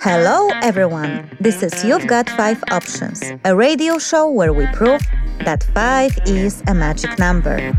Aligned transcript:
Hello, 0.00 0.48
everyone. 0.62 1.28
This 1.38 1.62
is 1.62 1.84
You've 1.84 2.06
Got 2.06 2.30
Five 2.30 2.64
Options, 2.70 3.22
a 3.44 3.54
radio 3.54 3.98
show 3.98 4.30
where 4.30 4.54
we 4.54 4.66
prove 4.68 5.02
that 5.44 5.64
five 5.74 6.16
is 6.24 6.62
a 6.68 6.74
magic 6.74 7.18
number. 7.18 7.76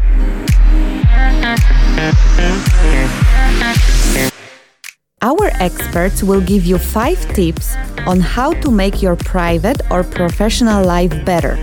Our 5.24 5.50
experts 5.60 6.22
will 6.22 6.42
give 6.42 6.64
you 6.64 6.78
five 6.78 7.18
tips 7.34 7.76
on 8.06 8.20
how 8.20 8.54
to 8.62 8.70
make 8.70 9.02
your 9.02 9.16
private 9.16 9.82
or 9.90 10.04
professional 10.04 10.86
life 10.86 11.26
better. 11.26 11.58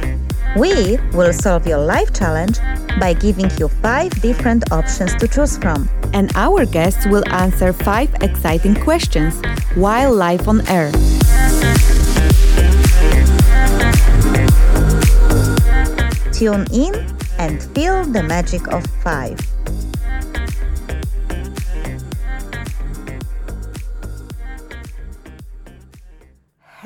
We 0.57 0.98
will 1.12 1.32
solve 1.32 1.66
your 1.66 1.79
life 1.79 2.12
challenge 2.12 2.59
by 2.98 3.14
giving 3.14 3.51
you 3.57 3.69
five 3.69 4.11
different 4.21 4.73
options 4.73 5.15
to 5.16 5.29
choose 5.29 5.57
from. 5.57 5.89
And 6.12 6.33
our 6.34 6.66
guests 6.66 7.07
will 7.07 7.23
answer 7.29 7.73
five 7.73 8.12
exciting 8.20 8.75
questions 8.75 9.41
while 9.77 10.12
live 10.12 10.48
on 10.48 10.66
air. 10.66 10.91
Tune 16.33 16.67
in 16.73 16.95
and 17.39 17.62
feel 17.75 18.03
the 18.05 18.25
magic 18.27 18.67
of 18.73 18.84
five. 19.05 19.39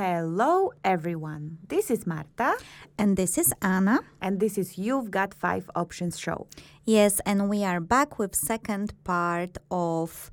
Hello, 0.06 0.70
everyone. 0.84 1.56
This 1.66 1.90
is 1.90 2.06
Marta. 2.06 2.58
And 2.98 3.16
this 3.16 3.38
is 3.38 3.54
Anna. 3.62 4.00
And 4.20 4.38
this 4.38 4.58
is 4.58 4.76
You've 4.76 5.10
Got 5.10 5.32
Five 5.32 5.70
Options 5.74 6.18
show. 6.18 6.46
Yes, 6.84 7.22
and 7.24 7.48
we 7.48 7.64
are 7.64 7.80
back 7.80 8.18
with 8.18 8.36
second 8.36 8.92
part 9.04 9.56
of 9.70 10.30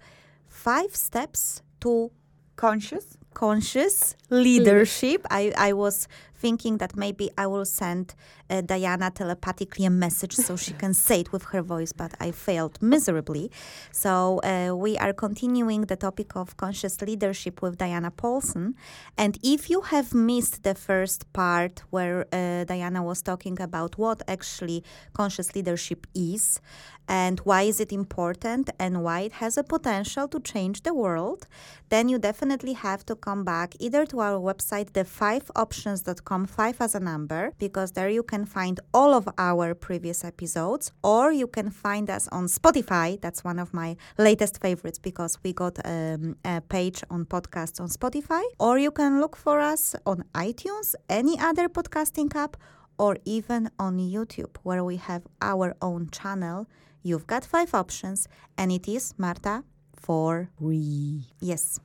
five 0.49 0.93
steps 0.93 1.61
to 1.79 2.11
conscious 2.57 3.17
conscious 3.33 4.15
leadership. 4.29 5.25
I, 5.29 5.53
I 5.57 5.73
was 5.73 6.07
thinking 6.41 6.77
that 6.79 6.95
maybe 6.97 7.29
I 7.37 7.45
will 7.47 7.65
send 7.65 8.15
uh, 8.49 8.61
Diana 8.61 9.11
telepathically 9.11 9.85
a 9.85 9.89
message 9.89 10.35
so 10.35 10.57
she 10.57 10.73
can 10.73 10.93
say 10.93 11.21
it 11.21 11.31
with 11.31 11.43
her 11.51 11.61
voice, 11.61 11.93
but 11.93 12.11
I 12.19 12.31
failed 12.31 12.81
miserably. 12.81 13.51
So 13.91 14.13
uh, 14.39 14.75
we 14.75 14.97
are 14.97 15.13
continuing 15.13 15.81
the 15.81 15.95
topic 15.95 16.35
of 16.35 16.57
conscious 16.57 16.99
leadership 17.01 17.61
with 17.61 17.77
Diana 17.77 18.11
Paulson. 18.11 18.75
And 19.17 19.37
if 19.43 19.69
you 19.69 19.81
have 19.81 20.13
missed 20.13 20.63
the 20.63 20.75
first 20.75 21.31
part 21.31 21.83
where 21.91 22.25
uh, 22.33 22.63
Diana 22.65 23.03
was 23.03 23.21
talking 23.21 23.61
about 23.61 23.97
what 23.97 24.23
actually 24.27 24.83
conscious 25.13 25.53
leadership 25.55 26.07
is 26.15 26.59
and 27.07 27.39
why 27.41 27.63
is 27.63 27.79
it 27.79 27.91
important 27.91 28.69
and 28.79 29.03
why 29.03 29.21
it 29.21 29.33
has 29.33 29.57
a 29.57 29.63
potential 29.63 30.27
to 30.29 30.39
change 30.39 30.83
the 30.83 30.93
world, 30.93 31.47
then 31.89 32.09
you 32.09 32.17
definitely 32.17 32.73
have 32.73 33.05
to 33.05 33.15
come 33.21 33.43
back 33.43 33.75
either 33.79 34.05
to 34.07 34.19
our 34.19 34.39
website, 34.39 34.91
the5options.com, 34.91 36.45
5 36.47 36.81
as 36.81 36.95
a 36.95 36.99
number, 36.99 37.53
because 37.59 37.91
there 37.91 38.09
you 38.09 38.23
can 38.23 38.45
find 38.45 38.79
all 38.93 39.13
of 39.13 39.29
our 39.37 39.73
previous 39.73 40.23
episodes, 40.23 40.91
or 41.03 41.31
you 41.31 41.47
can 41.47 41.69
find 41.69 42.09
us 42.09 42.27
on 42.29 42.45
Spotify. 42.47 43.19
That's 43.21 43.43
one 43.43 43.59
of 43.59 43.73
my 43.73 43.95
latest 44.17 44.59
favorites 44.59 44.99
because 44.99 45.37
we 45.43 45.53
got 45.53 45.79
um, 45.85 46.35
a 46.43 46.61
page 46.61 47.03
on 47.09 47.25
podcasts 47.25 47.79
on 47.79 47.87
Spotify, 47.87 48.43
or 48.59 48.77
you 48.77 48.91
can 48.91 49.21
look 49.21 49.35
for 49.35 49.59
us 49.59 49.95
on 50.05 50.23
iTunes, 50.33 50.95
any 51.09 51.39
other 51.39 51.69
podcasting 51.69 52.35
app, 52.35 52.57
or 52.97 53.17
even 53.25 53.69
on 53.79 53.97
YouTube, 53.97 54.57
where 54.63 54.83
we 54.83 54.97
have 54.97 55.23
our 55.41 55.75
own 55.81 56.09
channel. 56.11 56.67
You've 57.03 57.27
got 57.27 57.43
five 57.45 57.73
options, 57.73 58.27
and 58.57 58.71
it 58.71 58.87
is 58.87 59.13
Marta 59.17 59.63
for 59.95 60.49
free. 60.59 61.25
Yes. 61.39 61.79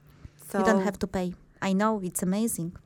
So 0.48 0.58
you 0.58 0.64
don't 0.64 0.84
have 0.84 0.98
to 1.00 1.06
pay. 1.06 1.34
I 1.60 1.72
know 1.72 2.00
it's 2.02 2.22
amazing. 2.22 2.76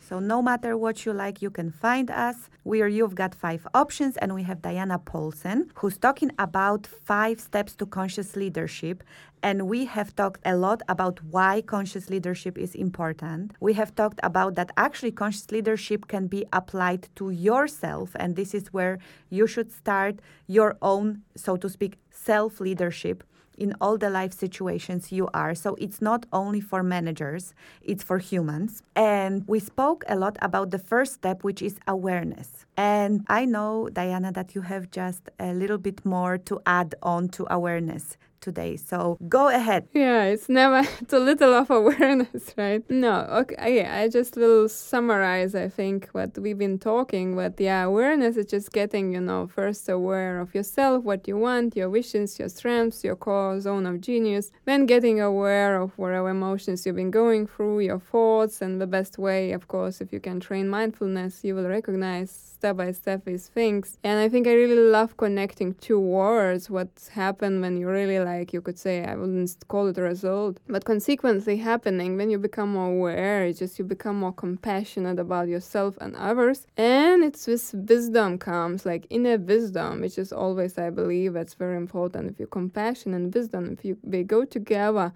So 0.00 0.18
no 0.18 0.42
matter 0.42 0.76
what 0.76 1.06
you 1.06 1.14
like, 1.14 1.40
you 1.40 1.50
can 1.50 1.70
find 1.70 2.10
us. 2.10 2.50
We 2.62 2.82
are 2.82 2.88
You've 2.88 3.14
Got 3.14 3.34
Five 3.34 3.66
Options, 3.72 4.18
and 4.18 4.34
we 4.34 4.42
have 4.42 4.60
Diana 4.60 4.98
Paulsen, 4.98 5.70
who's 5.76 5.96
talking 5.96 6.30
about 6.38 6.86
five 6.86 7.40
steps 7.40 7.74
to 7.76 7.86
conscious 7.86 8.36
leadership. 8.36 9.02
And 9.42 9.66
we 9.66 9.86
have 9.86 10.14
talked 10.14 10.40
a 10.44 10.56
lot 10.56 10.82
about 10.88 11.22
why 11.30 11.62
conscious 11.62 12.10
leadership 12.10 12.58
is 12.58 12.74
important. 12.74 13.52
We 13.60 13.72
have 13.74 13.94
talked 13.94 14.20
about 14.22 14.56
that 14.56 14.72
actually 14.76 15.12
conscious 15.12 15.50
leadership 15.50 16.08
can 16.08 16.26
be 16.26 16.44
applied 16.52 17.08
to 17.16 17.30
yourself, 17.30 18.10
and 18.16 18.36
this 18.36 18.54
is 18.54 18.72
where 18.74 18.98
you 19.30 19.46
should 19.46 19.72
start 19.72 20.20
your 20.46 20.76
own, 20.82 21.22
so 21.34 21.56
to 21.56 21.68
speak, 21.70 21.96
self 22.10 22.60
leadership 22.60 23.24
in 23.58 23.74
all 23.80 23.98
the 23.98 24.10
life 24.10 24.32
situations 24.32 25.12
you 25.12 25.28
are. 25.34 25.54
So 25.54 25.74
it's 25.76 26.00
not 26.00 26.26
only 26.32 26.60
for 26.60 26.82
managers, 26.82 27.54
it's 27.82 28.02
for 28.02 28.18
humans. 28.18 28.82
And 28.94 29.46
we 29.46 29.60
spoke 29.60 30.04
a 30.08 30.16
lot 30.16 30.36
about 30.42 30.70
the 30.70 30.78
first 30.78 31.14
step, 31.14 31.44
which 31.44 31.62
is 31.62 31.76
awareness. 31.86 32.66
And 32.76 33.24
I 33.28 33.44
know, 33.44 33.88
Diana, 33.92 34.32
that 34.32 34.54
you 34.54 34.62
have 34.62 34.90
just 34.90 35.30
a 35.38 35.52
little 35.52 35.78
bit 35.78 36.04
more 36.04 36.38
to 36.38 36.60
add 36.66 36.94
on 37.02 37.28
to 37.30 37.46
awareness 37.50 38.16
today. 38.44 38.76
So 38.76 39.16
go 39.28 39.48
ahead. 39.48 39.88
Yeah, 39.94 40.24
it's 40.24 40.48
never 40.48 40.82
too 41.08 41.18
little 41.18 41.54
of 41.54 41.70
awareness, 41.70 42.54
right? 42.56 42.82
No, 42.90 43.14
okay, 43.40 43.56
uh, 43.56 43.68
yeah, 43.68 43.98
I 44.00 44.08
just 44.08 44.36
will 44.36 44.68
summarize, 44.68 45.54
I 45.54 45.68
think, 45.68 46.08
what 46.12 46.36
we've 46.38 46.58
been 46.58 46.78
talking. 46.78 47.34
But 47.34 47.58
yeah, 47.58 47.82
awareness 47.84 48.36
is 48.36 48.46
just 48.46 48.70
getting, 48.72 49.12
you 49.14 49.20
know, 49.20 49.46
first 49.46 49.88
aware 49.88 50.38
of 50.40 50.54
yourself, 50.54 51.02
what 51.04 51.26
you 51.26 51.36
want, 51.38 51.74
your 51.74 51.88
wishes, 51.88 52.38
your 52.38 52.50
strengths, 52.50 53.02
your 53.02 53.16
core 53.16 53.58
zone 53.60 53.86
of 53.86 54.00
genius. 54.00 54.52
Then 54.66 54.86
getting 54.86 55.20
aware 55.20 55.80
of 55.80 55.96
whatever 55.96 56.28
emotions 56.28 56.84
you've 56.84 56.96
been 56.96 57.10
going 57.10 57.46
through, 57.46 57.80
your 57.80 57.98
thoughts, 57.98 58.60
and 58.60 58.80
the 58.80 58.86
best 58.86 59.18
way, 59.18 59.52
of 59.52 59.68
course, 59.68 60.00
if 60.02 60.12
you 60.12 60.20
can 60.20 60.38
train 60.38 60.68
mindfulness, 60.68 61.42
you 61.42 61.54
will 61.54 61.68
recognize 61.68 62.53
step 62.64 62.76
by 62.76 62.92
step 62.92 63.24
these 63.24 63.48
things. 63.48 63.98
And 64.04 64.20
I 64.20 64.28
think 64.28 64.46
I 64.46 64.54
really 64.54 64.76
love 64.76 65.16
connecting 65.16 65.74
two 65.74 66.00
words. 66.00 66.70
What's 66.70 67.08
happened 67.08 67.60
when 67.60 67.76
you 67.76 67.88
really 67.88 68.18
like 68.20 68.44
like 68.44 68.52
you 68.52 68.60
could 68.60 68.78
say 68.78 69.04
i 69.04 69.14
wouldn't 69.14 69.56
call 69.68 69.86
it 69.86 69.96
a 69.96 70.02
result 70.02 70.58
but 70.68 70.84
consequently 70.84 71.56
happening 71.56 72.16
when 72.18 72.28
you 72.30 72.38
become 72.38 72.70
more 72.72 72.90
aware 72.96 73.44
it's 73.46 73.58
just 73.58 73.78
you 73.78 73.84
become 73.84 74.16
more 74.24 74.32
compassionate 74.32 75.18
about 75.18 75.46
yourself 75.48 75.96
and 76.00 76.14
others 76.16 76.66
and 76.76 77.24
it's 77.24 77.46
this 77.46 77.72
wisdom 77.72 78.36
comes 78.36 78.84
like 78.84 79.06
inner 79.08 79.38
wisdom 79.38 80.00
which 80.02 80.18
is 80.18 80.30
always 80.32 80.76
i 80.78 80.90
believe 80.90 81.32
that's 81.32 81.54
very 81.54 81.76
important 81.76 82.30
if 82.30 82.38
you 82.38 82.46
compassion 82.46 83.14
and 83.14 83.34
wisdom 83.34 83.62
if 83.72 83.84
you 83.84 83.96
they 84.02 84.22
go 84.22 84.44
together 84.44 85.12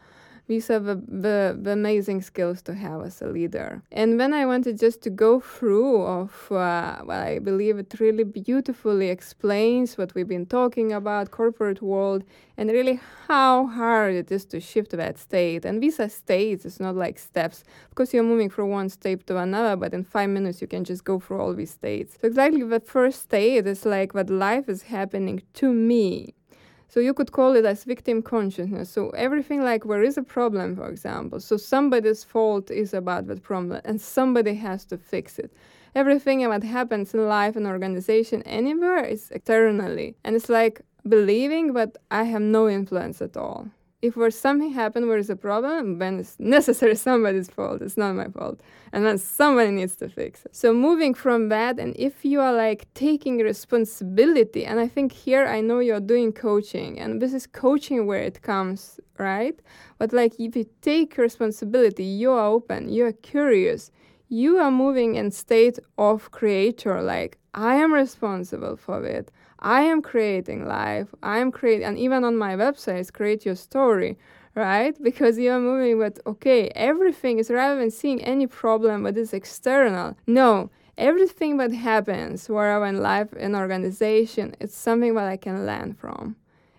these 0.48 0.70
are 0.70 0.80
the, 0.80 0.96
the, 1.06 1.58
the, 1.60 1.72
amazing 1.72 2.22
skills 2.22 2.62
to 2.62 2.74
have 2.74 3.02
as 3.02 3.20
a 3.20 3.26
leader. 3.26 3.82
And 3.92 4.18
when 4.18 4.32
I 4.32 4.46
wanted 4.46 4.78
just 4.78 5.02
to 5.02 5.10
go 5.10 5.40
through 5.40 6.02
of 6.02 6.50
uh, 6.50 7.02
well, 7.04 7.22
I 7.22 7.38
believe 7.38 7.78
it 7.78 7.94
really 8.00 8.24
beautifully 8.24 9.10
explains 9.10 9.98
what 9.98 10.14
we've 10.14 10.26
been 10.26 10.46
talking 10.46 10.92
about, 10.92 11.30
corporate 11.30 11.82
world, 11.82 12.24
and 12.56 12.70
really 12.70 12.98
how 13.28 13.66
hard 13.66 14.14
it 14.14 14.32
is 14.32 14.46
to 14.46 14.58
shift 14.58 14.92
that 14.92 15.18
state. 15.18 15.66
And 15.66 15.82
these 15.82 16.00
are 16.00 16.08
states, 16.08 16.64
it's 16.64 16.80
not 16.80 16.96
like 16.96 17.18
steps, 17.18 17.62
because 17.90 18.14
you're 18.14 18.22
moving 18.22 18.48
from 18.48 18.70
one 18.70 18.88
state 18.88 19.26
to 19.26 19.36
another, 19.36 19.76
but 19.76 19.92
in 19.92 20.02
five 20.02 20.30
minutes 20.30 20.62
you 20.62 20.66
can 20.66 20.82
just 20.82 21.04
go 21.04 21.20
through 21.20 21.40
all 21.40 21.54
these 21.54 21.72
states. 21.72 22.16
So 22.20 22.26
exactly 22.26 22.62
the 22.62 22.80
first 22.80 23.20
state 23.22 23.66
is 23.66 23.84
like 23.84 24.14
what 24.14 24.30
life 24.30 24.68
is 24.68 24.82
happening 24.82 25.42
to 25.54 25.72
me 25.74 26.34
so 26.88 27.00
you 27.00 27.12
could 27.12 27.32
call 27.32 27.54
it 27.54 27.64
as 27.66 27.84
victim 27.84 28.22
consciousness. 28.22 28.90
So 28.90 29.10
everything 29.10 29.62
like 29.62 29.84
where 29.84 30.02
is 30.02 30.16
a 30.16 30.22
problem, 30.22 30.74
for 30.74 30.88
example. 30.88 31.38
So 31.40 31.56
somebody's 31.56 32.24
fault 32.24 32.70
is 32.70 32.94
about 32.94 33.26
that 33.26 33.42
problem 33.42 33.80
and 33.84 34.00
somebody 34.00 34.54
has 34.54 34.84
to 34.86 34.96
fix 34.96 35.38
it. 35.38 35.52
Everything 35.94 36.48
that 36.48 36.62
happens 36.62 37.14
in 37.14 37.28
life 37.28 37.56
and 37.56 37.66
organization 37.66 38.42
anywhere 38.42 39.04
is 39.04 39.30
externally. 39.30 40.16
And 40.24 40.34
it's 40.34 40.48
like 40.48 40.80
believing 41.06 41.74
that 41.74 41.96
I 42.10 42.24
have 42.24 42.42
no 42.42 42.68
influence 42.68 43.20
at 43.20 43.36
all 43.36 43.68
if 44.00 44.16
where 44.16 44.30
something 44.30 44.70
happened 44.70 45.08
where 45.08 45.18
is 45.18 45.28
a 45.28 45.36
problem, 45.36 45.98
then 45.98 46.20
it's 46.20 46.36
necessarily 46.38 46.96
somebody's 47.10 47.48
fault. 47.48 47.82
It's 47.82 47.96
not 47.96 48.14
my 48.14 48.28
fault. 48.28 48.60
And 48.92 49.04
then 49.04 49.18
somebody 49.18 49.70
needs 49.70 49.96
to 49.96 50.08
fix 50.08 50.44
it. 50.46 50.54
So 50.54 50.72
moving 50.72 51.14
from 51.14 51.48
that, 51.48 51.78
and 51.78 51.96
if 51.96 52.24
you 52.24 52.40
are 52.40 52.52
like 52.52 52.86
taking 52.94 53.38
responsibility, 53.38 54.64
and 54.64 54.78
I 54.78 54.86
think 54.86 55.12
here 55.12 55.46
I 55.46 55.60
know 55.60 55.80
you're 55.80 56.00
doing 56.00 56.32
coaching, 56.32 56.98
and 56.98 57.20
this 57.20 57.34
is 57.34 57.46
coaching 57.46 58.06
where 58.06 58.22
it 58.22 58.40
comes, 58.42 59.00
right? 59.18 59.58
But 59.98 60.12
like 60.12 60.34
if 60.38 60.54
you 60.54 60.66
take 60.80 61.18
responsibility, 61.18 62.04
you 62.04 62.30
are 62.30 62.46
open, 62.46 62.88
you 62.88 63.04
are 63.04 63.12
curious, 63.12 63.90
you 64.28 64.58
are 64.58 64.70
moving 64.70 65.14
in 65.14 65.30
state 65.30 65.78
of 65.96 66.30
creator, 66.30 67.02
like 67.02 67.38
I 67.54 67.76
am 67.76 67.92
responsible 67.92 68.76
for 68.76 69.04
it. 69.04 69.30
I 69.60 69.80
am 69.82 70.02
creating 70.02 70.66
life. 70.66 71.08
I 71.22 71.38
am 71.38 71.50
creating, 71.50 71.86
and 71.86 71.98
even 71.98 72.24
on 72.24 72.36
my 72.36 72.54
website, 72.54 73.12
create 73.12 73.44
your 73.44 73.56
story, 73.56 74.16
right? 74.54 74.96
Because 75.02 75.38
you 75.38 75.50
are 75.50 75.60
moving 75.60 75.98
with, 75.98 76.20
okay, 76.26 76.68
everything 76.76 77.38
is 77.38 77.50
rather 77.50 77.78
than 77.80 77.90
seeing 77.90 78.22
any 78.22 78.46
problem 78.46 79.02
that 79.02 79.16
is 79.16 79.32
external. 79.32 80.16
No, 80.26 80.70
everything 80.96 81.56
that 81.56 81.72
happens 81.72 82.48
wherever 82.48 82.86
in 82.86 83.02
life, 83.02 83.32
in 83.32 83.56
organization, 83.56 84.54
it's 84.60 84.76
something 84.76 85.14
that 85.14 85.26
I 85.26 85.36
can 85.36 85.66
learn 85.66 85.94
from. 85.94 86.36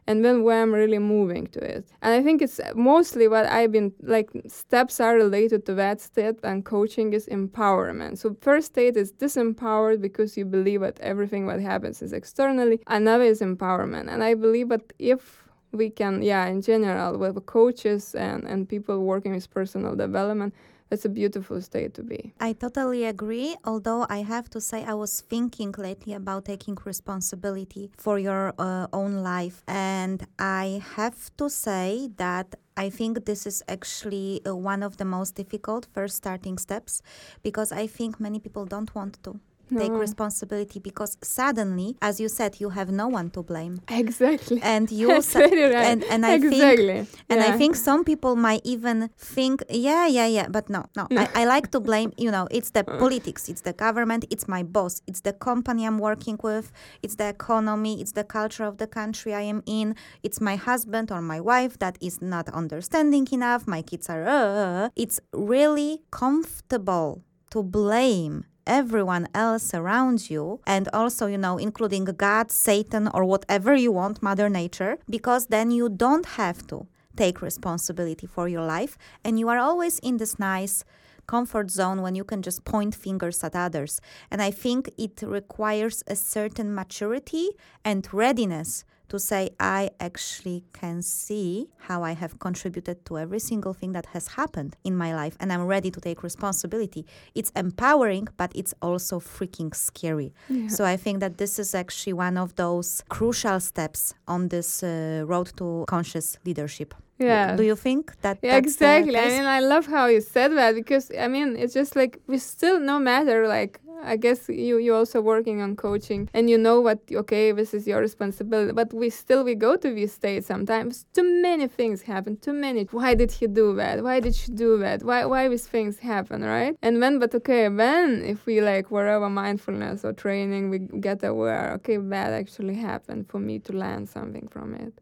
And 0.10 0.26
then 0.26 0.42
when 0.42 0.60
I'm 0.60 0.74
really 0.74 0.98
moving 0.98 1.46
to 1.56 1.60
it. 1.60 1.86
And 2.02 2.12
I 2.16 2.24
think 2.24 2.42
it's 2.42 2.60
mostly 2.74 3.28
what 3.28 3.46
I've 3.46 3.72
been 3.72 3.94
like 4.02 4.32
steps 4.48 5.00
are 5.00 5.14
related 5.14 5.68
to 5.68 5.76
that 5.76 6.02
state, 6.02 6.40
and 6.42 6.66
coaching 6.66 7.14
is 7.14 7.28
empowerment. 7.28 8.18
So 8.18 8.36
first 8.42 8.68
state 8.74 8.98
is 8.98 9.14
disempowered 9.14 10.02
because 10.02 10.36
you 10.36 10.46
believe 10.46 10.82
that 10.82 11.00
everything 11.00 11.46
what 11.46 11.60
happens 11.60 12.02
is 12.02 12.12
externally. 12.12 12.82
Another 12.88 13.26
is 13.26 13.40
empowerment, 13.42 14.12
and 14.12 14.24
I 14.24 14.34
believe 14.34 14.70
that 14.70 14.92
if 14.98 15.44
we 15.72 15.92
can, 15.92 16.24
yeah, 16.24 16.48
in 16.48 16.64
general, 16.64 17.20
with 17.20 17.46
coaches 17.46 18.16
and, 18.16 18.46
and 18.46 18.68
people 18.68 19.04
working 19.04 19.36
with 19.36 19.48
personal 19.52 19.96
development, 19.96 20.56
it's 20.91 21.06
a 21.06 21.09
beautiful 21.09 21.62
state 21.62 21.94
to 21.95 22.03
be. 22.03 22.33
I 22.39 22.53
totally 22.53 23.06
agree. 23.06 23.56
Although 23.63 24.06
I 24.09 24.19
have 24.24 24.50
to 24.51 24.62
say, 24.62 24.83
I 24.83 24.94
was 24.94 25.21
thinking 25.21 25.74
lately 25.77 26.13
about 26.13 26.45
taking 26.45 26.77
responsibility 26.83 27.91
for 27.97 28.18
your 28.19 28.53
uh, 28.57 28.88
own 28.91 29.18
life. 29.18 29.63
And 29.68 30.25
I 30.38 30.81
have 30.95 31.36
to 31.38 31.50
say 31.50 32.09
that 32.18 32.56
I 32.75 32.89
think 32.89 33.25
this 33.25 33.45
is 33.45 33.62
actually 33.68 34.41
uh, 34.47 34.56
one 34.56 34.83
of 34.83 34.97
the 34.97 35.06
most 35.06 35.36
difficult 35.36 35.88
first 35.94 36.15
starting 36.15 36.57
steps 36.57 37.01
because 37.44 37.71
I 37.71 37.88
think 37.88 38.19
many 38.19 38.39
people 38.39 38.65
don't 38.65 38.94
want 38.95 39.21
to 39.24 39.39
take 39.77 39.92
responsibility 39.92 40.80
because 40.80 41.18
suddenly, 41.21 41.98
as 42.01 42.19
you 42.19 42.30
said, 42.30 42.60
you 42.60 42.69
have 42.69 42.89
no 42.92 43.07
one 43.07 43.30
to 43.31 43.44
blame. 43.44 43.81
Exactly. 43.89 44.60
And 44.62 44.92
you 45.00 45.21
sa- 45.21 45.39
right. 45.39 45.51
and, 45.51 46.04
and 46.06 46.25
I 46.25 46.39
think 46.39 46.54
exactly. 46.54 47.07
and 47.30 47.42
I 47.42 47.57
think 47.57 47.75
some 47.75 48.04
people 48.04 48.36
might 48.36 48.62
even 48.63 49.10
think, 49.18 49.63
yeah, 49.69 50.07
yeah, 50.07 50.27
yeah, 50.27 50.48
but 50.50 50.69
no, 50.69 50.86
no. 50.95 51.07
No. 51.10 51.21
I, 51.21 51.42
I 51.42 51.45
like 51.45 51.71
to 51.71 51.80
blame, 51.80 52.13
you 52.18 52.31
know, 52.31 52.48
it's 52.51 52.71
the 52.71 52.80
uh. 52.88 52.98
politics, 52.98 53.50
it's 53.50 53.62
the 53.62 53.74
government, 53.74 54.25
it's 54.30 54.48
my 54.48 54.63
boss, 54.63 55.01
it's 55.07 55.21
the 55.21 55.33
company 55.33 55.86
I'm 55.86 56.00
working 56.00 56.39
with, 56.44 56.72
it's 57.01 57.15
the 57.15 57.30
economy, 57.30 58.01
it's 58.01 58.13
the 58.13 58.24
culture 58.24 58.63
of 58.63 58.77
the 58.77 58.88
country 58.88 59.33
I 59.33 59.42
am 59.42 59.63
in, 59.65 59.95
it's 60.24 60.42
my 60.42 60.56
husband 60.56 61.12
or 61.12 61.22
my 61.22 61.39
wife 61.39 61.80
that 61.80 61.98
is 62.01 62.22
not 62.22 62.50
understanding 62.50 63.27
enough, 63.31 63.68
my 63.68 63.81
kids 63.81 64.10
are, 64.10 64.27
uh, 64.27 64.31
uh, 64.31 64.86
uh. 64.86 64.89
it's 64.95 65.19
really 65.33 66.01
comfortable 66.12 67.24
to 67.51 67.63
blame 67.63 68.45
everyone 68.69 69.27
else 69.33 69.74
around 69.74 70.30
you 70.30 70.62
and 70.68 70.88
also 70.94 71.25
you 71.25 71.38
know 71.38 71.57
including 71.57 72.06
god 72.06 72.51
satan 72.51 73.10
or 73.16 73.25
whatever 73.25 73.75
you 73.75 73.92
want 73.92 74.21
mother 74.21 74.48
nature 74.48 74.98
because 75.10 75.48
then 75.48 75.71
you 75.71 75.89
don't 75.89 76.27
have 76.42 76.66
to 76.68 76.86
take 77.16 77.42
responsibility 77.42 78.27
for 78.27 78.48
your 78.48 78.63
life 78.63 78.98
and 79.25 79.39
you 79.39 79.50
are 79.50 79.57
always 79.57 79.98
in 80.00 80.18
this 80.18 80.38
nice 80.38 80.86
comfort 81.25 81.69
zone 81.69 82.01
when 82.01 82.16
you 82.16 82.24
can 82.24 82.42
just 82.42 82.66
point 82.66 82.95
fingers 82.95 83.44
at 83.44 83.56
others. 83.56 84.01
And 84.31 84.42
i 84.42 84.51
think 84.63 84.81
it 84.98 85.15
requires 85.22 85.98
a 86.07 86.15
certain 86.15 86.74
maturity 86.74 87.48
and 87.89 88.01
readiness 88.24 88.83
to 89.10 89.20
say, 89.20 89.50
I 89.60 89.92
actually 90.00 90.64
can 90.74 91.02
see 91.02 91.70
how 91.78 92.04
I 92.04 92.14
have 92.14 92.40
contributed 92.40 93.06
to 93.06 93.18
every 93.18 93.40
single 93.40 93.74
thing 93.74 93.92
that 93.94 94.08
has 94.08 94.28
happened 94.30 94.76
in 94.84 94.96
my 94.96 95.14
life, 95.14 95.36
and 95.40 95.52
I'm 95.52 95.66
ready 95.66 95.92
to 95.92 96.00
take 96.00 96.24
responsibility. 96.24 97.06
It's 97.36 97.52
empowering, 97.56 98.28
but 98.38 98.52
it's 98.56 98.74
also 98.82 99.20
freaking 99.20 99.76
scary. 99.76 100.34
So 100.70 100.86
I 100.86 100.98
think 100.98 101.20
that 101.20 101.38
this 101.38 101.60
is 101.60 101.76
actually 101.76 102.14
one 102.14 102.38
of 102.38 102.56
those 102.56 103.04
crucial 103.10 103.60
steps 103.60 104.14
on 104.28 104.50
this 104.50 104.84
uh, 104.84 105.24
road 105.26 105.52
to 105.58 105.86
conscious 105.88 106.38
leadership. 106.46 106.94
Yeah. 107.19 107.56
Do 107.56 107.63
you 107.63 107.75
think 107.75 108.19
that? 108.21 108.39
Yeah, 108.42 108.56
exactly. 108.56 109.18
I 109.18 109.27
mean, 109.27 109.45
I 109.45 109.60
love 109.60 109.86
how 109.86 110.07
you 110.07 110.21
said 110.21 110.50
that 110.54 110.74
because 110.75 111.12
I 111.18 111.27
mean, 111.27 111.57
it's 111.57 111.74
just 111.74 111.95
like 111.95 112.21
we 112.27 112.38
still, 112.38 112.80
no 112.80 113.00
matter 113.00 113.48
like. 113.48 113.80
I 114.01 114.16
guess 114.16 114.48
you 114.48 114.77
you 114.77 114.95
also 114.95 115.19
working 115.19 115.60
on 115.62 115.75
coaching 115.75 116.30
and 116.33 116.50
you 116.50 116.57
know 116.57 116.80
what 116.80 117.00
okay 117.12 117.51
this 117.51 117.74
is 117.74 117.86
your 117.86 118.00
responsibility 118.00 118.71
but 118.71 118.94
we 118.94 119.10
still 119.10 119.44
we 119.44 119.56
go 119.56 119.75
to 119.75 119.94
these 119.94 120.13
states 120.13 120.48
sometimes 120.48 121.06
too 121.12 121.24
many 121.42 121.68
things 121.68 122.04
happen 122.04 122.38
too 122.38 122.54
many 122.54 122.86
why 122.92 123.13
did 123.13 123.30
he 123.30 123.45
do 123.45 123.75
that 123.75 124.01
why 124.01 124.22
did 124.22 124.33
she 124.33 124.54
do 124.54 124.77
that 124.77 125.04
why 125.04 125.25
why 125.25 125.50
these 125.50 125.68
things 125.68 126.00
happen 126.00 126.44
right 126.44 126.77
and 126.81 127.04
then 127.04 127.19
but 127.19 127.36
okay 127.36 127.68
then 127.68 128.24
if 128.24 128.45
we 128.45 128.62
like 128.62 128.89
wherever 128.89 129.30
mindfulness 129.30 130.06
or 130.06 130.13
training 130.13 130.69
we 130.69 130.80
get 131.01 131.22
aware 131.22 131.74
okay 131.74 131.98
that 131.98 132.31
actually 132.31 132.75
happened 132.75 133.27
for 133.27 133.39
me 133.39 133.60
to 133.60 133.74
learn 133.74 134.07
something 134.07 134.48
from 134.48 134.74
it 134.75 134.94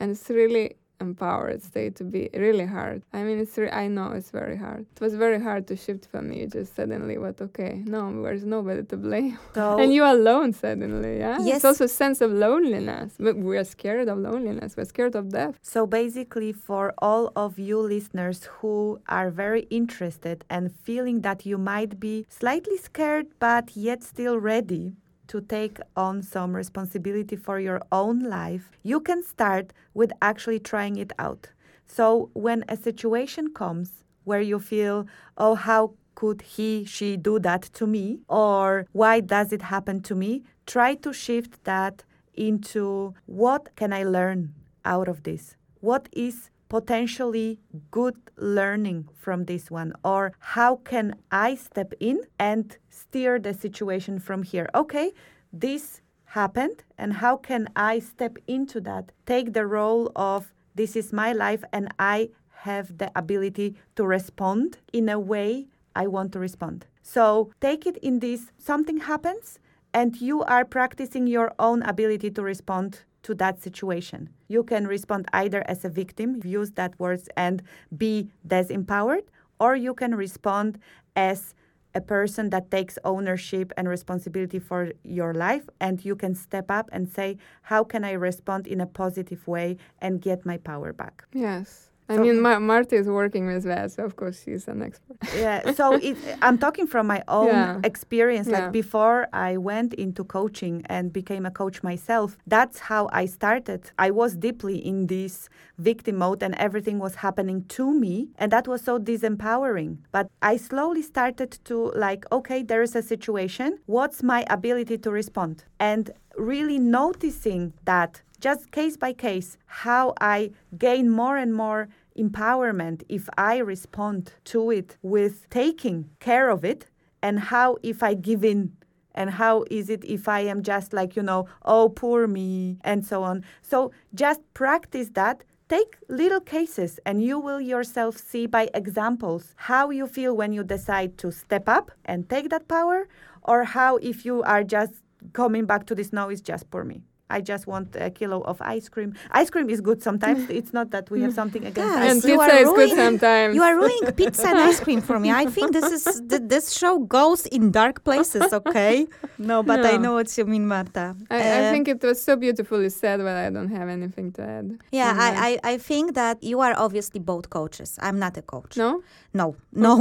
and 0.00 0.10
it's 0.12 0.30
really 0.30 0.76
empowered 1.00 1.62
state 1.62 1.96
to 1.96 2.04
be 2.04 2.28
really 2.34 2.66
hard. 2.66 3.02
I 3.12 3.22
mean, 3.22 3.38
it's 3.38 3.56
re- 3.58 3.70
I 3.70 3.86
know 3.88 4.12
it's 4.12 4.30
very 4.30 4.56
hard. 4.56 4.86
It 4.94 5.00
was 5.00 5.14
very 5.14 5.40
hard 5.40 5.66
to 5.68 5.76
shift 5.76 6.06
for 6.06 6.22
me. 6.22 6.46
Just 6.46 6.74
suddenly, 6.76 7.18
what? 7.18 7.40
Okay, 7.40 7.82
no, 7.86 8.22
there's 8.22 8.44
nobody 8.44 8.82
to 8.84 8.96
blame, 8.96 9.38
So 9.54 9.78
and 9.80 9.92
you're 9.92 10.06
alone 10.06 10.52
suddenly. 10.52 11.18
Yeah, 11.18 11.38
Yes. 11.40 11.56
It's 11.56 11.64
also 11.64 11.84
a 11.84 11.88
sense 11.88 12.20
of 12.20 12.30
loneliness. 12.32 13.14
We- 13.18 13.32
We're 13.32 13.64
scared 13.64 14.08
of 14.08 14.18
loneliness. 14.18 14.76
We're 14.76 14.84
scared 14.94 15.14
of 15.14 15.30
death. 15.30 15.58
So 15.62 15.86
basically, 15.86 16.52
for 16.52 16.94
all 16.98 17.32
of 17.36 17.58
you 17.58 17.78
listeners 17.78 18.48
who 18.58 19.00
are 19.08 19.30
very 19.30 19.62
interested 19.70 20.44
and 20.48 20.72
feeling 20.86 21.20
that 21.22 21.44
you 21.46 21.58
might 21.58 22.00
be 22.00 22.26
slightly 22.28 22.76
scared 22.78 23.26
but 23.38 23.76
yet 23.76 24.02
still 24.02 24.38
ready 24.38 24.94
to 25.28 25.40
take 25.40 25.78
on 25.96 26.22
some 26.22 26.54
responsibility 26.54 27.36
for 27.36 27.58
your 27.60 27.82
own 27.92 28.20
life, 28.20 28.70
you 28.82 29.00
can 29.00 29.22
start 29.22 29.72
with 29.94 30.12
actually 30.22 30.60
trying 30.60 30.96
it 30.96 31.12
out. 31.18 31.50
So 31.86 32.30
when 32.34 32.64
a 32.68 32.76
situation 32.76 33.52
comes 33.52 34.04
where 34.24 34.40
you 34.40 34.58
feel, 34.58 35.06
oh, 35.36 35.54
how 35.54 35.94
could 36.14 36.42
he, 36.42 36.84
she 36.84 37.16
do 37.16 37.38
that 37.40 37.62
to 37.74 37.86
me? 37.86 38.20
Or 38.28 38.86
why 38.92 39.20
does 39.20 39.52
it 39.52 39.62
happen 39.62 40.00
to 40.02 40.14
me? 40.14 40.42
Try 40.66 40.94
to 40.96 41.12
shift 41.12 41.62
that 41.64 42.04
into 42.34 43.14
what 43.26 43.74
can 43.76 43.92
I 43.92 44.02
learn 44.02 44.54
out 44.84 45.08
of 45.08 45.22
this? 45.22 45.56
What 45.80 46.08
is 46.12 46.50
potentially 46.68 47.60
good 47.90 48.16
learning 48.36 49.08
from 49.14 49.44
this 49.44 49.70
one? 49.70 49.92
Or 50.04 50.32
how 50.38 50.76
can 50.76 51.14
I 51.30 51.54
step 51.54 51.92
in 52.00 52.20
and 52.38 52.76
steer 52.88 53.38
the 53.38 53.54
situation 53.54 54.18
from 54.18 54.42
here? 54.42 54.68
Okay, 54.74 55.12
this 55.52 56.00
happened, 56.24 56.84
and 56.98 57.14
how 57.14 57.36
can 57.36 57.68
I 57.76 57.98
step 57.98 58.36
into 58.46 58.80
that? 58.82 59.12
Take 59.26 59.52
the 59.52 59.66
role 59.66 60.12
of 60.16 60.52
this 60.74 60.96
is 60.96 61.12
my 61.12 61.32
life, 61.32 61.64
and 61.72 61.88
I 61.98 62.30
have 62.50 62.98
the 62.98 63.10
ability 63.14 63.76
to 63.94 64.04
respond 64.04 64.78
in 64.92 65.08
a 65.08 65.18
way 65.18 65.68
I 65.94 66.06
want 66.08 66.32
to 66.32 66.38
respond. 66.38 66.86
So 67.02 67.52
take 67.60 67.86
it 67.86 67.96
in 67.98 68.18
this 68.18 68.52
something 68.58 68.98
happens, 68.98 69.58
and 69.94 70.20
you 70.20 70.42
are 70.42 70.64
practicing 70.64 71.26
your 71.26 71.54
own 71.58 71.82
ability 71.82 72.30
to 72.32 72.42
respond 72.42 73.04
to 73.26 73.34
that 73.34 73.60
situation. 73.60 74.30
You 74.48 74.62
can 74.62 74.86
respond 74.86 75.26
either 75.32 75.62
as 75.66 75.84
a 75.84 75.88
victim, 75.88 76.40
use 76.44 76.70
that 76.72 76.98
words 76.98 77.28
and 77.36 77.62
be 77.96 78.28
disempowered, 78.46 79.24
or 79.58 79.74
you 79.74 79.94
can 79.94 80.14
respond 80.14 80.78
as 81.16 81.54
a 81.94 82.00
person 82.00 82.50
that 82.50 82.70
takes 82.70 82.98
ownership 83.04 83.72
and 83.76 83.88
responsibility 83.88 84.58
for 84.58 84.92
your 85.02 85.32
life 85.34 85.66
and 85.80 86.04
you 86.04 86.14
can 86.14 86.34
step 86.34 86.70
up 86.70 86.86
and 86.92 87.08
say 87.08 87.38
how 87.62 87.82
can 87.82 88.04
i 88.04 88.12
respond 88.12 88.66
in 88.66 88.82
a 88.82 88.86
positive 88.86 89.48
way 89.48 89.78
and 90.02 90.20
get 90.20 90.44
my 90.44 90.58
power 90.58 90.92
back 90.92 91.24
Yes. 91.32 91.88
I 92.08 92.14
So- 92.16 92.22
mean, 92.22 92.40
Mar- 92.40 92.60
Marta 92.60 92.94
is 92.96 93.08
working 93.08 93.46
with 93.52 93.64
that, 93.64 93.90
so 93.92 94.04
of 94.04 94.14
course 94.16 94.36
she's 94.44 94.68
an 94.68 94.80
expert. 94.82 95.16
yeah 95.44 95.72
so 95.80 95.84
it, 96.08 96.16
i'm 96.46 96.58
talking 96.66 96.86
from 96.86 97.04
my 97.14 97.20
own 97.38 97.48
Yeah. 97.48 97.80
experience 97.92 98.46
Yeah. 98.48 98.56
like 98.58 98.72
before 98.82 99.18
i 99.32 99.56
went 99.70 99.90
into 99.94 100.22
coaching 100.38 100.76
and 100.94 101.04
became 101.20 101.44
a 101.46 101.50
coach 101.62 101.82
myself 101.90 102.28
that's 102.54 102.78
how 102.90 103.02
i 103.20 103.24
started 103.38 103.80
i 104.06 104.08
was 104.20 104.30
deeply 104.46 104.76
in 104.90 105.06
this 105.14 105.48
victim 105.90 106.16
mode 106.24 106.40
and 106.46 106.54
everything 106.66 106.98
was 107.06 107.14
happening 107.26 107.58
to 107.76 107.84
me 108.04 108.14
and 108.40 108.48
that 108.54 108.66
was 108.72 108.80
so 108.88 108.94
disempowering 108.98 109.98
but 110.12 110.26
i 110.42 110.56
slowly 110.56 111.02
started 111.02 111.50
to 111.64 111.76
like 112.06 112.24
okay 112.32 112.62
there 112.62 112.82
is 112.82 112.94
a 112.96 113.02
situation 113.02 113.78
what's 113.86 114.22
my 114.22 114.44
ability 114.48 114.96
to 114.98 115.10
respond 115.10 115.64
and 115.80 116.10
really 116.36 116.78
noticing 116.78 117.72
that 117.84 118.22
just 118.40 118.70
case 118.70 118.96
by 118.96 119.12
case 119.12 119.56
how 119.66 120.12
i 120.20 120.50
gain 120.76 121.08
more 121.08 121.36
and 121.36 121.54
more 121.54 121.88
empowerment 122.18 123.02
if 123.08 123.28
I 123.36 123.58
respond 123.58 124.32
to 124.44 124.70
it 124.70 124.96
with 125.02 125.48
taking 125.50 126.10
care 126.20 126.50
of 126.50 126.64
it, 126.64 126.86
and 127.22 127.38
how 127.38 127.76
if 127.82 128.02
I 128.02 128.14
give 128.14 128.44
in, 128.44 128.72
and 129.14 129.30
how 129.30 129.64
is 129.70 129.88
it 129.88 130.04
if 130.04 130.28
I 130.28 130.40
am 130.40 130.62
just 130.62 130.92
like, 130.92 131.16
you 131.16 131.22
know, 131.22 131.46
oh, 131.64 131.88
poor 131.88 132.26
me, 132.26 132.78
and 132.84 133.04
so 133.04 133.22
on. 133.22 133.44
So 133.62 133.92
just 134.14 134.40
practice 134.54 135.10
that. 135.14 135.44
Take 135.68 135.96
little 136.08 136.40
cases, 136.40 137.00
and 137.04 137.22
you 137.22 137.40
will 137.40 137.60
yourself 137.60 138.16
see 138.16 138.46
by 138.46 138.68
examples 138.72 139.54
how 139.56 139.90
you 139.90 140.06
feel 140.06 140.36
when 140.36 140.52
you 140.52 140.62
decide 140.62 141.18
to 141.18 141.32
step 141.32 141.68
up 141.68 141.90
and 142.04 142.28
take 142.28 142.50
that 142.50 142.68
power, 142.68 143.08
or 143.42 143.64
how 143.64 143.96
if 143.96 144.24
you 144.24 144.42
are 144.44 144.62
just 144.62 144.94
coming 145.32 145.66
back 145.66 145.86
to 145.86 145.94
this, 145.94 146.12
no, 146.12 146.30
is 146.30 146.40
just 146.40 146.66
for 146.70 146.84
me. 146.84 147.02
I 147.28 147.40
just 147.40 147.66
want 147.66 147.96
a 147.96 148.08
kilo 148.10 148.40
of 148.42 148.56
ice 148.62 148.88
cream. 148.88 149.14
Ice 149.32 149.50
cream 149.50 149.68
is 149.68 149.80
good 149.80 150.00
sometimes. 150.02 150.48
it's 150.58 150.72
not 150.72 150.90
that 150.92 151.10
we 151.10 151.20
have 151.22 151.34
something 151.34 151.64
against 151.64 151.92
Guys, 151.94 152.04
ice 152.04 152.10
and 152.12 152.24
you 152.30 152.38
cream. 152.38 152.40
are 152.40 152.48
pizza 152.50 152.62
is 152.62 152.68
good 152.68 152.76
ruining- 152.90 152.96
sometimes. 152.96 153.54
You 153.56 153.62
are 153.62 153.74
ruining 153.76 154.12
pizza 154.12 154.48
and 154.48 154.58
ice 154.58 154.80
cream 154.80 155.00
for 155.00 155.18
me. 155.18 155.30
I 155.32 155.46
think 155.46 155.72
this 155.72 155.90
is 155.98 156.04
th- 156.30 156.42
this 156.54 156.72
show 156.80 156.98
goes 157.00 157.46
in 157.46 157.70
dark 157.72 158.04
places. 158.04 158.52
Okay. 158.52 159.06
No, 159.38 159.62
but 159.62 159.84
I 159.84 159.96
know 159.98 160.14
what 160.14 160.28
you 160.38 160.44
mean, 160.46 160.66
Marta. 160.66 161.14
I, 161.30 161.36
Uh, 161.36 161.58
I 161.58 161.70
think 161.72 161.88
it 161.88 162.00
was 162.02 162.18
so 162.22 162.36
beautifully 162.36 162.88
said, 162.88 163.18
but 163.26 163.36
I 163.46 163.50
don't 163.50 163.68
have 163.78 163.88
anything 163.98 164.32
to 164.36 164.42
add. 164.56 164.66
Yeah. 164.92 165.12
I, 165.26 165.58
I, 165.62 165.72
I 165.72 165.78
think 165.78 166.14
that 166.14 166.36
you 166.42 166.60
are 166.66 166.74
obviously 166.86 167.20
both 167.20 167.50
coaches. 167.50 167.90
I'm 168.06 168.18
not 168.18 168.36
a 168.38 168.42
coach. 168.54 168.76
No? 168.78 169.02
No, 169.34 169.54
no, 169.72 169.94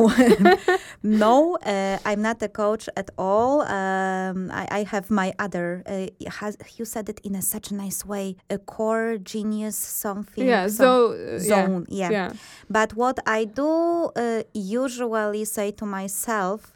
no. 1.03 1.58
Uh, 1.58 1.98
I'm 2.05 2.22
not 2.22 2.41
a 2.41 2.48
coach 2.48 2.88
at 2.96 3.10
all. 3.17 3.62
Um, 3.62 4.50
I, 4.51 4.67
I 4.72 4.84
have 4.84 5.10
my 5.12 5.34
other. 5.39 5.84
Uh, 5.86 6.08
has, 6.39 6.58
you 6.77 6.86
said 6.86 7.10
it 7.10 7.14
in 7.24 7.36
a, 7.36 7.41
such 7.41 7.72
a 7.72 7.75
nice 7.75 8.05
way. 8.05 8.36
A 8.50 8.57
core 8.57 9.17
genius 9.17 9.77
something. 9.77 10.48
Yeah, 10.48 10.67
some 10.67 10.75
so. 10.75 11.12
uh, 11.12 11.15
yeah. 11.34 11.39
zone. 11.39 11.86
Yeah. 11.89 12.10
Yeah. 12.12 12.34
But 12.69 12.93
what 12.95 13.19
I 13.25 13.45
do 13.45 14.12
uh, 14.15 14.43
usually 14.53 15.45
say 15.45 15.72
to 15.72 15.86
myself 15.86 16.74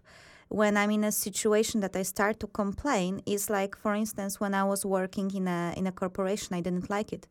when 0.49 0.77
I'm 0.77 0.89
in 0.91 1.03
a 1.03 1.11
situation 1.11 1.81
that 1.81 1.95
I 1.95 2.01
start 2.03 2.39
to 2.39 2.47
complain 2.47 3.21
is 3.25 3.49
like, 3.49 3.75
for 3.77 3.93
instance, 3.93 4.39
when 4.39 4.53
I 4.53 4.63
was 4.63 4.85
working 4.85 5.29
in 5.35 5.47
a 5.47 5.73
in 5.77 5.85
a 5.87 5.91
corporation, 5.91 6.55
I 6.55 6.61
didn't 6.61 6.89
like 6.89 7.13
it. 7.13 7.27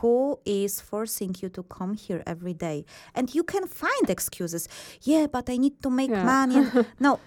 Who 0.00 0.38
is 0.44 0.80
forcing 0.80 1.34
you 1.40 1.48
to 1.48 1.62
come 1.64 1.94
here 1.94 2.22
every 2.26 2.54
day? 2.54 2.84
And 3.14 3.34
you 3.34 3.42
can 3.42 3.66
find 3.66 4.08
excuses. 4.10 4.68
Yeah, 5.02 5.26
but 5.26 5.48
I 5.50 5.56
need 5.56 5.82
to 5.82 5.90
make 5.90 6.10
Yeah. 6.10 6.24
money. 6.24 6.60
no, 7.00 7.18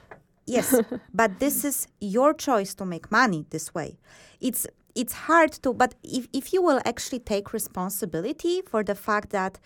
yes, 0.46 0.76
but 1.14 1.40
this 1.40 1.66
is 1.66 1.88
your 2.00 2.34
choice 2.34 2.74
to 2.76 2.86
make 2.86 3.12
money 3.12 3.46
this 3.50 3.74
way. 3.74 3.98
It's 4.40 4.68
it's 4.96 5.14
hard 5.14 5.52
to, 5.64 5.74
but 5.74 5.96
if, 6.04 6.28
if 6.34 6.54
you 6.54 6.62
will 6.62 6.82
actually 6.86 7.20
take 7.20 7.54
responsibility 7.54 8.62
for 8.62 8.84
the 8.84 8.96
fact 8.96 9.32
that 9.32 9.60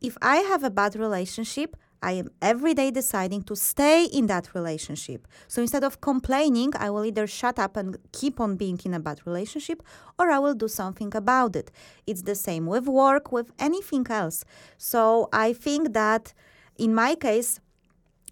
if 0.00 0.16
I 0.20 0.36
have 0.36 0.64
a 0.64 0.70
bad 0.70 0.96
relationship, 0.96 1.76
I 2.02 2.12
am 2.12 2.30
every 2.42 2.74
day 2.74 2.90
deciding 2.90 3.44
to 3.44 3.54
stay 3.54 4.06
in 4.06 4.26
that 4.26 4.54
relationship. 4.54 5.28
So 5.46 5.62
instead 5.62 5.84
of 5.84 6.00
complaining, 6.00 6.72
I 6.76 6.90
will 6.90 7.04
either 7.04 7.28
shut 7.28 7.60
up 7.60 7.76
and 7.76 7.96
keep 8.10 8.40
on 8.40 8.56
being 8.56 8.80
in 8.84 8.92
a 8.92 8.98
bad 8.98 9.20
relationship 9.24 9.82
or 10.18 10.30
I 10.30 10.40
will 10.40 10.54
do 10.54 10.66
something 10.66 11.14
about 11.14 11.54
it. 11.54 11.70
It's 12.06 12.22
the 12.22 12.34
same 12.34 12.66
with 12.66 12.88
work, 12.88 13.30
with 13.30 13.52
anything 13.60 14.04
else. 14.10 14.44
So 14.78 15.28
I 15.32 15.52
think 15.52 15.92
that 15.92 16.34
in 16.76 16.92
my 16.92 17.14
case, 17.14 17.60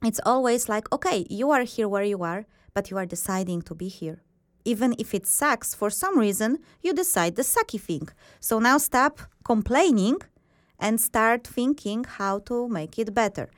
it's 0.03 0.21
always 0.27 0.69
like, 0.69 0.91
okay, 0.93 1.27
you 1.31 1.51
are 1.53 1.63
here 1.63 1.89
where 1.89 2.03
you 2.03 2.25
are, 2.25 2.47
but 2.75 2.91
you 2.91 2.97
are 2.97 3.07
deciding 3.07 3.63
to 3.63 3.75
be 3.75 3.89
here. 3.89 4.23
Even 4.65 4.95
if 4.99 5.15
it 5.15 5.27
sucks, 5.27 5.75
for 5.75 5.91
some 5.91 6.19
reason, 6.19 6.59
you 6.83 6.93
decide 6.93 7.37
the 7.37 7.43
sucky 7.43 7.81
thing. 7.81 8.09
So 8.41 8.59
now 8.59 8.79
stop 8.79 9.21
complaining 9.45 10.19
and 10.79 11.01
start 11.01 11.47
thinking 11.47 12.05
how 12.05 12.41
to 12.41 12.69
make 12.69 12.99
it 12.99 13.15
better. 13.15 13.51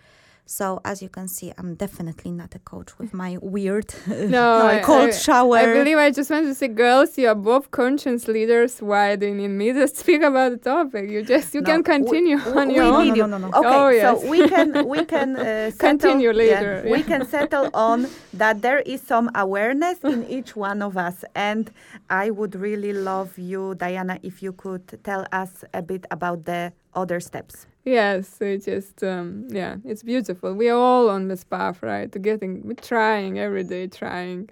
So 0.45 0.81
as 0.85 1.01
you 1.01 1.09
can 1.09 1.29
see, 1.29 1.53
I'm 1.57 1.77
definitely 1.77 2.31
not 2.31 2.55
a 2.55 2.59
coach 2.59 2.99
with 2.99 3.15
my 3.15 3.39
weird 3.43 3.95
No, 4.07 4.67
I- 4.67 4.81
cold 4.81 5.09
I- 5.09 5.13
shower. 5.13 5.57
I 5.57 5.67
believe 5.73 5.97
I 5.97 6.11
just 6.11 6.31
want 6.31 6.47
to 6.47 6.55
say, 6.55 6.69
girls, 6.69 7.17
you 7.17 7.29
are 7.29 7.35
both 7.35 7.71
conscience 7.71 8.29
leaders. 8.29 8.81
Why 8.83 9.17
do 9.17 9.27
you 9.27 9.35
need 9.35 9.49
me 9.49 9.73
to 9.73 9.89
speak 10.01 10.21
about 10.23 10.51
the 10.53 10.59
topic? 10.59 11.09
You 11.11 11.23
just 11.25 11.55
you 11.55 11.61
No, 11.63 11.71
can 11.71 11.83
continue 11.85 12.37
we- 12.37 12.53
on 12.61 12.69
we 12.69 12.75
your 12.75 12.85
own. 12.85 13.09
no, 13.09 13.15
you. 13.15 13.27
no, 13.27 13.39
no, 13.39 13.49
no. 13.49 13.59
Okay, 13.59 13.69
Oh, 13.69 13.89
yes. 13.89 14.21
so 14.21 14.29
we 14.29 14.47
can 14.49 14.87
we 14.89 15.05
can 15.07 15.37
uh, 15.37 15.71
settle, 15.71 15.79
Continue 15.79 16.31
yeah, 16.33 16.37
later, 16.45 16.85
we 16.91 17.03
can 17.03 17.25
settle 17.27 17.71
on 17.73 18.09
that 18.35 18.61
there 18.63 18.81
is 18.81 19.01
some 19.01 19.31
awareness 19.35 19.99
in 20.05 20.25
each 20.29 20.55
one 20.57 20.83
of 20.83 20.97
us, 20.97 21.25
and 21.35 21.71
I 22.11 22.31
would 22.31 22.55
really 22.57 22.93
love 22.93 23.39
you, 23.39 23.75
Diana, 23.77 24.19
if 24.23 24.43
you 24.43 24.53
could 24.53 24.99
tell 25.05 25.25
us 25.33 25.65
a 25.73 25.81
bit 25.83 26.05
about 26.11 26.45
the 26.45 26.73
other 26.95 27.21
steps. 27.21 27.67
Yes, 27.85 28.41
it's 28.41 28.67
just 28.67 29.03
um, 29.03 29.49
yeah, 29.51 29.77
it's 29.85 30.03
beautiful. 30.05 30.55
We 30.55 30.69
are 30.69 30.79
all 30.79 31.11
on 31.11 31.29
this 31.29 31.43
path, 31.43 31.83
right? 31.83 32.11
To 32.13 32.19
getting, 32.19 32.63
we're 32.67 32.75
trying 32.75 33.39
every 33.41 33.65
day, 33.65 33.89
trying 33.89 34.51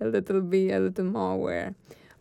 a 0.00 0.06
little 0.06 0.40
be 0.40 0.70
a 0.70 0.80
little 0.80 1.04
more 1.04 1.32
aware. 1.32 1.74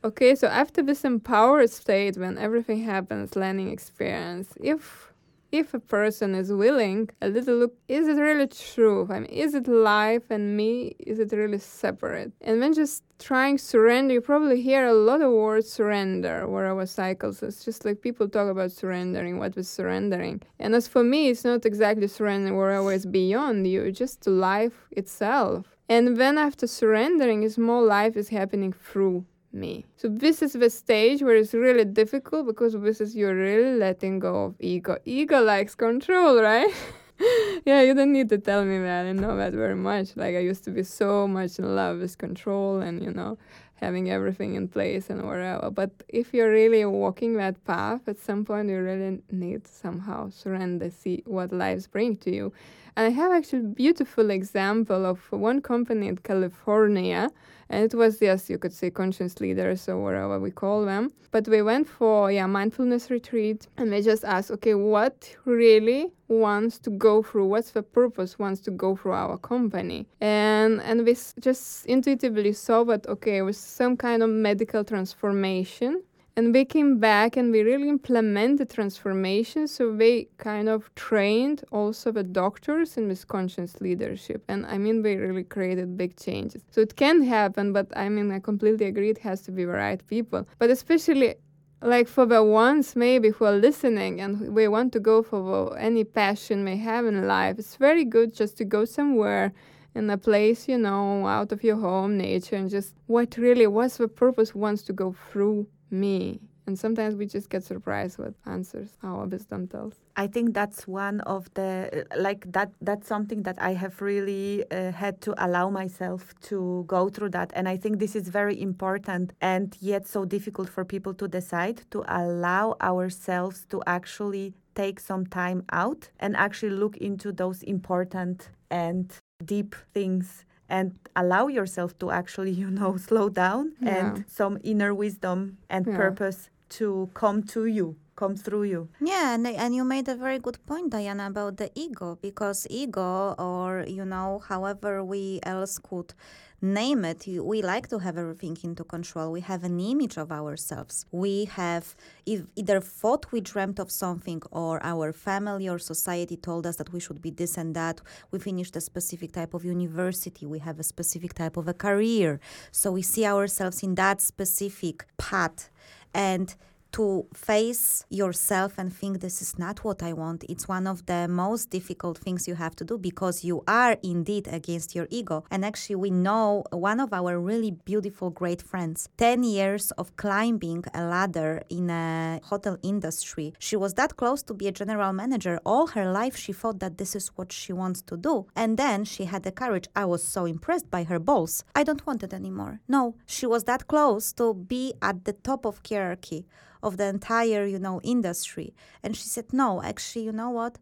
Okay, 0.04 0.36
so 0.36 0.48
after 0.48 0.82
this 0.82 1.06
empowered 1.06 1.70
state, 1.70 2.18
when 2.18 2.38
everything 2.38 2.84
happens, 2.84 3.36
learning 3.38 3.70
experience, 3.72 4.54
if 4.62 5.09
if 5.52 5.74
a 5.74 5.80
person 5.80 6.36
is 6.36 6.52
willing, 6.52 7.10
a 7.22 7.30
little 7.30 7.56
look, 7.56 7.74
is 7.88 8.08
it 8.08 8.14
really 8.14 8.48
true? 8.48 9.08
I 9.10 9.20
mean, 9.20 9.26
is 9.26 9.54
it 9.54 9.68
life 9.68 10.24
and 10.30 10.56
me? 10.56 10.96
Is 11.00 11.20
it 11.20 11.32
really 11.32 11.58
separate? 11.58 12.32
And 12.42 12.60
when 12.60 12.74
just 12.74 13.04
trying 13.18 13.58
surrender, 13.58 14.14
you 14.14 14.22
probably 14.22 14.62
hear 14.62 14.86
a 14.88 14.94
lot 14.94 15.22
of 15.22 15.32
words 15.32 15.70
surrender 15.70 16.48
where 16.48 16.68
our 16.68 16.86
cycles. 16.86 17.42
It's 17.42 17.66
just 17.66 17.86
like 17.86 18.02
people 18.02 18.30
talk 18.30 18.50
about 18.50 18.72
surrendering, 18.72 19.40
what 19.40 19.56
was 19.56 19.68
surrendering. 19.68 20.42
And 20.60 20.76
as 20.76 20.88
for 20.88 21.04
me, 21.04 21.30
it's 21.30 21.44
not 21.44 21.66
exactly 21.66 22.08
surrendering 22.08 22.60
I 22.60 22.80
was 22.80 23.06
beyond 23.06 23.68
you, 23.68 23.92
just 23.92 24.28
life 24.28 24.88
itself. 24.92 25.66
And 25.90 26.18
then 26.18 26.38
after 26.38 26.68
surrendering, 26.68 27.42
is 27.42 27.58
more 27.58 27.82
life 27.82 28.16
is 28.16 28.30
happening 28.30 28.74
through 28.74 29.26
me. 29.52 29.86
So 29.98 30.08
this 30.08 30.42
is 30.42 30.54
the 30.54 30.70
stage 30.70 31.22
where 31.22 31.36
it's 31.36 31.54
really 31.54 31.86
difficult 31.86 32.48
because 32.48 32.74
this 32.74 33.02
is 33.02 33.16
you're 33.16 33.36
really 33.36 33.78
letting 33.78 34.20
go 34.20 34.46
of 34.46 34.56
ego. 34.60 34.98
Ego 35.06 35.42
likes 35.42 35.76
control, 35.76 36.42
right? 36.42 36.72
yeah, 37.66 37.82
you 37.82 37.94
don't 37.94 38.14
need 38.14 38.30
to 38.30 38.38
tell 38.38 38.64
me 38.64 38.78
that. 38.80 39.06
I 39.06 39.12
know 39.12 39.36
that 39.38 39.54
very 39.54 39.76
much. 39.76 40.16
Like 40.16 40.36
I 40.36 40.40
used 40.40 40.64
to 40.66 40.72
be 40.72 40.84
so 40.84 41.28
much 41.28 41.60
in 41.60 41.76
love 41.76 42.00
with 42.00 42.18
control 42.18 42.80
and 42.80 43.04
you 43.04 43.12
know 43.12 43.38
having 43.76 44.10
everything 44.10 44.56
in 44.56 44.68
place 44.68 45.10
and 45.10 45.26
whatever. 45.26 45.70
But 45.72 45.92
if 46.10 46.34
you're 46.34 46.52
really 46.52 46.84
walking 46.86 47.36
that 47.36 47.64
path, 47.66 48.02
at 48.08 48.20
some 48.20 48.44
point 48.44 48.70
you 48.70 48.80
really 48.80 49.22
need 49.32 49.64
to 49.64 49.72
somehow 49.72 50.30
surrender, 50.30 50.90
see 50.90 51.24
what 51.26 51.52
lives 51.52 51.88
bring 51.88 52.18
to 52.18 52.34
you. 52.34 52.54
And 53.00 53.08
I 53.08 53.12
have 53.12 53.32
actually 53.32 53.62
beautiful 53.62 54.30
example 54.30 55.06
of 55.06 55.20
one 55.32 55.62
company 55.62 56.10
in 56.10 56.18
California, 56.18 57.30
and 57.70 57.86
it 57.86 57.96
was 57.96 58.22
yes, 58.22 58.50
you 58.50 58.58
could 58.58 58.74
say 58.74 58.90
conscious 58.90 59.40
leaders 59.40 59.88
or 59.88 60.04
whatever 60.04 60.38
we 60.38 60.52
call 60.52 60.84
them. 60.84 61.14
But 61.32 61.48
we 61.48 61.62
went 61.62 61.88
for 61.88 62.30
yeah 62.30 62.46
mindfulness 62.46 63.10
retreat, 63.10 63.70
and 63.78 63.90
we 63.92 64.02
just 64.02 64.26
asked, 64.26 64.52
okay, 64.52 64.74
what 64.74 65.34
really 65.46 66.12
wants 66.28 66.78
to 66.80 66.90
go 66.90 67.24
through? 67.24 67.46
What's 67.46 67.72
the 67.72 67.84
purpose 67.84 68.38
wants 68.38 68.60
to 68.64 68.72
go 68.72 68.98
through 68.98 69.14
our 69.14 69.38
company? 69.38 70.06
And 70.20 70.82
and 70.82 71.06
we 71.06 71.16
just 71.40 71.86
intuitively 71.86 72.52
saw 72.52 72.84
that 72.84 73.08
okay, 73.08 73.38
it 73.38 73.44
was 73.44 73.58
some 73.58 73.96
kind 73.96 74.22
of 74.22 74.30
medical 74.30 74.84
transformation. 74.84 76.04
And 76.36 76.54
we 76.54 76.64
came 76.64 77.00
back 77.00 77.36
and 77.36 77.52
we 77.52 77.62
really 77.64 77.90
implemented 77.90 78.70
transformation. 78.70 79.68
So 79.68 79.92
we 79.92 80.30
kind 80.38 80.70
of 80.70 80.90
trained 80.96 81.64
also 81.72 82.12
the 82.12 82.24
doctors 82.24 82.98
in 82.98 83.10
this 83.10 83.26
conscious 83.26 83.82
leadership. 83.82 84.44
And 84.48 84.66
I 84.66 84.78
mean, 84.78 85.04
we 85.04 85.16
really 85.16 85.44
created 85.44 85.98
big 85.98 86.16
changes. 86.16 86.62
So 86.72 86.82
it 86.82 86.96
can 86.96 87.24
happen, 87.24 87.74
but 87.74 87.88
I 87.96 88.08
mean, 88.10 88.32
I 88.32 88.40
completely 88.40 88.86
agree 88.86 89.10
it 89.10 89.18
has 89.20 89.42
to 89.42 89.52
be 89.52 89.66
the 89.66 89.72
right 89.72 90.06
people. 90.08 90.48
But 90.60 90.70
especially 90.70 91.36
like 91.82 92.08
for 92.08 92.26
the 92.26 92.44
ones 92.44 92.96
maybe 92.96 93.30
who 93.30 93.46
are 93.46 93.56
listening 93.56 94.20
and 94.20 94.54
we 94.54 94.68
want 94.68 94.92
to 94.92 95.00
go 95.00 95.24
for 95.24 95.78
any 95.78 96.04
passion 96.04 96.66
they 96.66 96.78
have 96.78 97.06
in 97.06 97.28
life, 97.28 97.58
it's 97.60 97.76
very 97.76 98.06
good 98.06 98.34
just 98.34 98.58
to 98.58 98.66
go 98.66 98.86
somewhere 98.86 99.54
in 99.96 100.10
a 100.10 100.18
place, 100.18 100.68
you 100.68 100.78
know, 100.78 101.26
out 101.26 101.52
of 101.52 101.64
your 101.64 101.78
home, 101.78 102.18
nature, 102.18 102.56
and 102.56 102.70
just 102.70 102.94
what 103.08 103.36
really, 103.38 103.68
what's 103.68 103.98
the 103.98 104.08
purpose 104.08 104.54
wants 104.54 104.84
to 104.84 104.94
go 104.94 105.16
through 105.32 105.68
me. 105.92 106.40
And 106.68 106.78
sometimes 106.78 107.16
we 107.16 107.26
just 107.26 107.50
get 107.50 107.64
surprised 107.64 108.20
with 108.20 108.36
answers 108.46 108.90
our 109.02 109.26
wisdom 109.26 109.68
tells. 109.68 109.96
I 110.16 110.28
think 110.28 110.54
that's 110.54 110.88
one 110.88 111.20
of 111.22 111.52
the 111.56 112.06
like 112.16 112.52
that 112.52 112.72
that's 112.80 113.08
something 113.08 113.42
that 113.42 113.58
I 113.60 113.74
have 113.74 114.00
really 114.02 114.64
uh, 114.70 114.92
had 114.92 115.20
to 115.22 115.34
allow 115.44 115.72
myself 115.72 116.32
to 116.50 116.84
go 116.86 117.10
through 117.10 117.30
that 117.30 117.52
and 117.56 117.68
I 117.68 117.76
think 117.78 117.98
this 117.98 118.16
is 118.16 118.28
very 118.28 118.62
important 118.62 119.34
and 119.42 119.76
yet 119.80 120.08
so 120.08 120.26
difficult 120.26 120.70
for 120.70 120.86
people 120.86 121.16
to 121.16 121.28
decide 121.28 121.82
to 121.90 122.04
allow 122.08 122.76
ourselves 122.82 123.66
to 123.72 123.82
actually 123.88 124.54
take 124.76 125.00
some 125.00 125.26
time 125.26 125.64
out 125.72 126.12
and 126.20 126.36
actually 126.36 126.76
look 126.76 126.98
into 126.98 127.32
those 127.32 127.64
important 127.64 128.50
and 128.70 129.12
deep 129.44 129.76
things 129.94 130.46
and 130.70 130.92
allow 131.16 131.48
yourself 131.48 131.98
to 132.00 132.12
actually 132.12 132.52
you 132.64 132.70
know 132.70 132.98
slow 132.98 133.30
down 133.30 133.74
Yeah. 133.82 133.96
and 133.98 134.26
some 134.28 134.58
inner 134.64 134.94
wisdom 134.94 135.58
and 135.70 135.86
Yeah. 135.88 135.98
purpose 135.98 136.50
to 136.78 137.10
come 137.14 137.44
to 137.54 137.66
you 137.66 137.96
come 138.22 138.36
through 138.36 138.66
you. 138.74 138.82
Yeah, 139.12 139.36
and, 139.36 139.48
and 139.48 139.72
you 139.78 139.84
made 139.96 140.08
a 140.10 140.18
very 140.26 140.40
good 140.40 140.60
point, 140.66 140.88
Diana, 140.96 141.28
about 141.28 141.56
the 141.62 141.70
ego, 141.86 142.18
because 142.28 142.68
ego, 142.70 143.34
or, 143.40 143.86
you 143.98 144.06
know, 144.14 144.30
however 144.52 144.92
we 145.14 145.40
else 145.44 145.76
could 145.88 146.14
name 146.62 147.06
it, 147.12 147.22
we 147.52 147.62
like 147.74 147.88
to 147.88 147.98
have 148.06 148.18
everything 148.18 148.58
into 148.64 148.84
control. 148.84 149.32
We 149.32 149.40
have 149.52 149.64
an 149.64 149.80
image 149.80 150.18
of 150.18 150.30
ourselves. 150.40 151.06
We 151.24 151.46
have 151.62 151.96
either 152.26 152.82
thought 152.82 153.32
we 153.32 153.40
dreamt 153.40 153.80
of 153.80 153.90
something, 153.90 154.42
or 154.52 154.84
our 154.84 155.14
family 155.14 155.70
or 155.70 155.80
society 155.80 156.36
told 156.36 156.64
us 156.70 156.76
that 156.76 156.92
we 156.92 157.00
should 157.00 157.22
be 157.22 157.32
this 157.32 157.58
and 157.58 157.74
that. 157.80 158.02
We 158.32 158.40
finished 158.40 158.76
a 158.76 158.82
specific 158.82 159.32
type 159.32 159.54
of 159.54 159.64
university. 159.64 160.46
We 160.46 160.60
have 160.60 160.78
a 160.80 160.84
specific 160.94 161.34
type 161.42 161.56
of 161.56 161.66
a 161.70 161.74
career. 161.74 162.32
So 162.72 162.92
we 162.92 163.04
see 163.04 163.26
ourselves 163.26 163.82
in 163.82 163.96
that 163.96 164.20
specific 164.20 165.06
path. 165.18 165.70
And 166.14 166.48
to 166.92 167.26
face 167.34 168.06
yourself 168.10 168.78
and 168.78 168.94
think 168.94 169.20
this 169.20 169.42
is 169.42 169.58
not 169.60 169.84
what 169.84 170.02
I 170.02 170.14
want, 170.14 170.44
it's 170.50 170.68
one 170.68 170.88
of 170.88 171.06
the 171.06 171.28
most 171.28 171.70
difficult 171.70 172.18
things 172.18 172.48
you 172.48 172.56
have 172.56 172.76
to 172.78 172.86
do 172.86 172.98
because 172.98 173.44
you 173.44 173.64
are 173.68 173.98
indeed 174.04 174.48
against 174.52 174.96
your 174.96 175.08
ego. 175.10 175.44
And 175.52 175.64
actually, 175.64 175.96
we 175.96 176.10
know 176.10 176.64
one 176.72 177.00
of 177.00 177.14
our 177.14 177.40
really 177.40 177.72
beautiful, 177.72 178.30
great 178.30 178.62
friends, 178.62 179.10
10 179.18 179.44
years 179.44 179.92
of 179.92 180.16
climbing 180.18 180.84
a 180.94 181.04
ladder 181.04 181.64
in 181.70 181.90
a 181.90 182.40
hotel 182.44 182.78
industry. 182.82 183.54
She 183.60 183.76
was 183.76 183.94
that 183.96 184.18
close 184.18 184.42
to 184.44 184.54
be 184.54 184.68
a 184.68 184.72
general 184.72 185.14
manager. 185.14 185.60
All 185.66 185.88
her 185.88 186.12
life, 186.12 186.36
she 186.36 186.54
thought 186.54 186.80
that 186.80 186.98
this 186.98 187.16
is 187.16 187.30
what 187.36 187.52
she 187.52 187.74
wants 187.74 188.02
to 188.04 188.18
do. 188.18 188.48
And 188.56 188.78
then 188.78 189.06
she 189.06 189.26
had 189.26 189.44
the 189.44 189.52
courage. 189.52 189.88
I 189.96 190.06
was 190.06 190.24
so 190.24 190.46
impressed 190.46 190.90
by 190.90 191.04
her 191.04 191.20
balls. 191.20 191.64
I 191.76 191.84
don't 191.84 192.06
want 192.06 192.24
it 192.24 192.34
anymore. 192.34 192.82
No, 192.88 193.16
she 193.26 193.46
was 193.46 193.66
that 193.66 193.88
close 193.88 194.34
to 194.34 194.54
be 194.54 194.94
at 195.02 195.26
the 195.26 195.34
top 195.34 195.66
of 195.66 195.82
hierarchy 195.88 196.46
of 196.82 196.98
the 196.98 197.06
entire, 197.06 197.66
you 197.66 197.80
know, 197.80 198.00
industry. 198.04 198.74
And 199.04 199.16
she 199.16 199.28
said, 199.28 199.54
no, 199.54 199.82
actually, 199.84 200.26
you 200.26 200.32
know 200.32 200.50
what? 200.50 200.78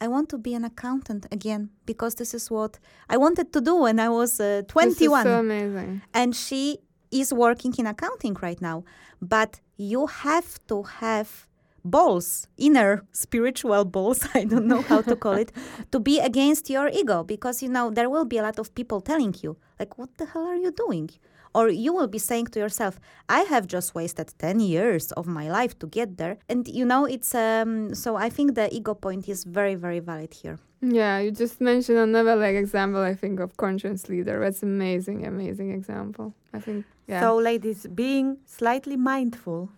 I 0.00 0.08
want 0.08 0.30
to 0.30 0.38
be 0.38 0.54
an 0.54 0.64
accountant 0.64 1.26
again 1.30 1.70
because 1.84 2.14
this 2.14 2.32
is 2.32 2.50
what 2.50 2.78
I 3.08 3.18
wanted 3.18 3.52
to 3.52 3.60
do 3.60 3.76
when 3.76 4.00
I 4.00 4.08
was 4.08 4.40
uh, 4.40 4.62
21. 4.68 4.88
This 4.88 5.00
is 5.00 5.22
so 5.22 5.40
amazing. 5.40 6.02
And 6.14 6.34
she 6.34 6.78
is 7.10 7.32
working 7.32 7.74
in 7.76 7.86
accounting 7.86 8.36
right 8.40 8.60
now. 8.62 8.84
But 9.20 9.60
you 9.76 10.06
have 10.06 10.58
to 10.68 10.82
have 10.82 11.46
balls, 11.84 12.46
inner 12.56 13.04
spiritual 13.12 13.84
balls, 13.84 14.26
I 14.34 14.44
don't 14.44 14.66
know 14.66 14.82
how 14.82 15.02
to 15.02 15.16
call 15.16 15.34
it, 15.34 15.52
to 15.92 16.00
be 16.00 16.18
against 16.18 16.70
your 16.70 16.88
ego 16.88 17.24
because 17.24 17.62
you 17.62 17.68
know 17.68 17.90
there 17.90 18.10
will 18.10 18.24
be 18.24 18.38
a 18.38 18.42
lot 18.42 18.58
of 18.58 18.74
people 18.74 19.00
telling 19.00 19.34
you 19.42 19.56
like 19.78 19.98
what 19.98 20.16
the 20.18 20.26
hell 20.26 20.46
are 20.46 20.56
you 20.56 20.72
doing? 20.72 21.10
Or 21.54 21.68
you 21.68 21.92
will 21.92 22.06
be 22.06 22.18
saying 22.18 22.46
to 22.48 22.60
yourself, 22.60 23.00
I 23.28 23.40
have 23.40 23.66
just 23.66 23.94
wasted 23.94 24.32
10 24.38 24.60
years 24.60 25.12
of 25.12 25.26
my 25.26 25.50
life 25.50 25.78
to 25.80 25.86
get 25.86 26.16
there. 26.16 26.38
And 26.48 26.68
you 26.68 26.84
know, 26.84 27.04
it's 27.04 27.34
um, 27.34 27.94
so 27.94 28.16
I 28.16 28.28
think 28.30 28.54
the 28.54 28.72
ego 28.74 28.94
point 28.94 29.28
is 29.28 29.44
very, 29.44 29.74
very 29.74 30.00
valid 30.00 30.34
here. 30.34 30.58
Yeah, 30.82 31.18
you 31.18 31.30
just 31.30 31.60
mentioned 31.60 31.98
another 31.98 32.36
like 32.36 32.54
example, 32.54 33.02
I 33.02 33.14
think, 33.14 33.38
of 33.40 33.56
conscience 33.56 34.08
leader. 34.08 34.40
That's 34.40 34.62
amazing, 34.62 35.26
amazing 35.26 35.72
example. 35.72 36.34
I 36.54 36.60
think 36.60 36.86
yeah. 37.10 37.22
So, 37.22 37.38
ladies, 37.38 37.88
being 37.92 38.38
slightly 38.46 38.96
mindful 38.96 39.68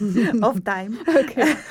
of 0.42 0.64
time. 0.64 0.98
Okay. 1.08 1.56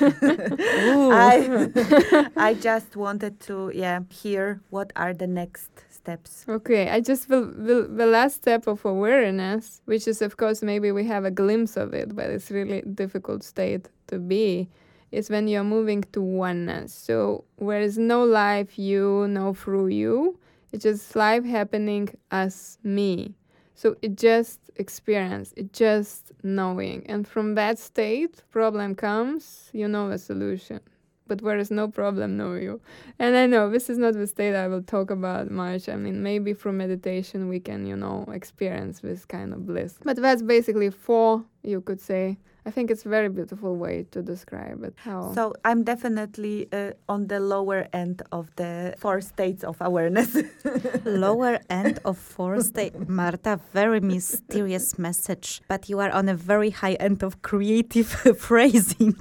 I, 1.14 2.30
I 2.36 2.54
just 2.54 2.96
wanted 2.96 3.38
to, 3.46 3.70
yeah, 3.72 4.00
hear 4.10 4.60
what 4.70 4.92
are 4.96 5.14
the 5.14 5.28
next 5.28 5.70
steps. 6.04 6.44
Okay, 6.46 6.90
I 6.90 7.00
just 7.00 7.30
will, 7.30 7.50
will 7.56 7.88
the 7.88 8.06
last 8.06 8.36
step 8.36 8.66
of 8.66 8.84
awareness, 8.84 9.80
which 9.86 10.06
is 10.06 10.20
of 10.20 10.36
course 10.36 10.62
maybe 10.62 10.92
we 10.92 11.04
have 11.06 11.24
a 11.24 11.30
glimpse 11.30 11.78
of 11.78 11.94
it, 11.94 12.14
but 12.14 12.26
it's 12.28 12.50
really 12.50 12.82
difficult 12.82 13.42
state 13.42 13.88
to 14.08 14.18
be, 14.18 14.68
is 15.12 15.30
when 15.30 15.48
you're 15.48 15.64
moving 15.64 16.02
to 16.12 16.20
oneness. 16.20 16.92
So 16.92 17.44
where 17.56 17.80
is 17.80 17.96
no 17.96 18.22
life 18.22 18.78
you, 18.78 19.26
no 19.28 19.54
through 19.54 19.88
you. 19.88 20.38
It's 20.72 20.82
just 20.82 21.16
life 21.16 21.44
happening 21.44 22.10
as 22.30 22.78
me. 22.82 23.34
So 23.74 23.96
it 24.02 24.16
just 24.16 24.60
experience, 24.76 25.54
it 25.56 25.72
just 25.72 26.32
knowing. 26.42 27.06
And 27.06 27.26
from 27.26 27.54
that 27.54 27.78
state, 27.78 28.42
problem 28.50 28.94
comes, 28.94 29.70
you 29.72 29.88
know 29.88 30.10
a 30.10 30.18
solution 30.18 30.80
but 31.26 31.42
where 31.42 31.58
is 31.58 31.70
no 31.70 31.88
problem, 31.88 32.36
no 32.36 32.54
you. 32.54 32.80
And 33.18 33.36
I 33.36 33.46
know 33.46 33.70
this 33.70 33.88
is 33.88 33.98
not 33.98 34.14
the 34.14 34.26
state 34.26 34.54
I 34.54 34.68
will 34.68 34.82
talk 34.82 35.10
about 35.10 35.50
much. 35.50 35.88
I 35.88 35.96
mean, 35.96 36.22
maybe 36.22 36.54
through 36.54 36.72
meditation 36.72 37.48
we 37.48 37.60
can, 37.60 37.86
you 37.86 37.96
know, 37.96 38.24
experience 38.32 39.00
this 39.00 39.24
kind 39.24 39.52
of 39.52 39.66
bliss. 39.66 39.94
But 40.04 40.16
that's 40.16 40.42
basically 40.42 40.90
four, 40.90 41.44
you 41.62 41.80
could 41.80 42.00
say. 42.00 42.38
I 42.66 42.70
think 42.70 42.90
it's 42.90 43.04
a 43.04 43.10
very 43.10 43.28
beautiful 43.28 43.76
way 43.76 44.06
to 44.12 44.22
describe 44.22 44.84
it. 44.84 44.94
How 44.96 45.34
so 45.34 45.52
I'm 45.66 45.84
definitely 45.84 46.66
uh, 46.72 46.92
on 47.10 47.26
the 47.26 47.38
lower 47.38 47.86
end 47.92 48.22
of 48.32 48.50
the 48.56 48.94
four 48.96 49.20
states 49.20 49.64
of 49.64 49.76
awareness. 49.82 50.34
lower 51.04 51.60
end 51.68 51.98
of 52.06 52.16
four 52.16 52.62
states. 52.62 52.96
Marta, 53.06 53.60
very 53.74 54.00
mysterious 54.00 54.98
message, 54.98 55.60
but 55.68 55.90
you 55.90 56.00
are 56.00 56.10
on 56.10 56.26
a 56.30 56.34
very 56.34 56.70
high 56.70 56.94
end 56.94 57.22
of 57.22 57.42
creative 57.42 58.08
phrasing. 58.38 59.14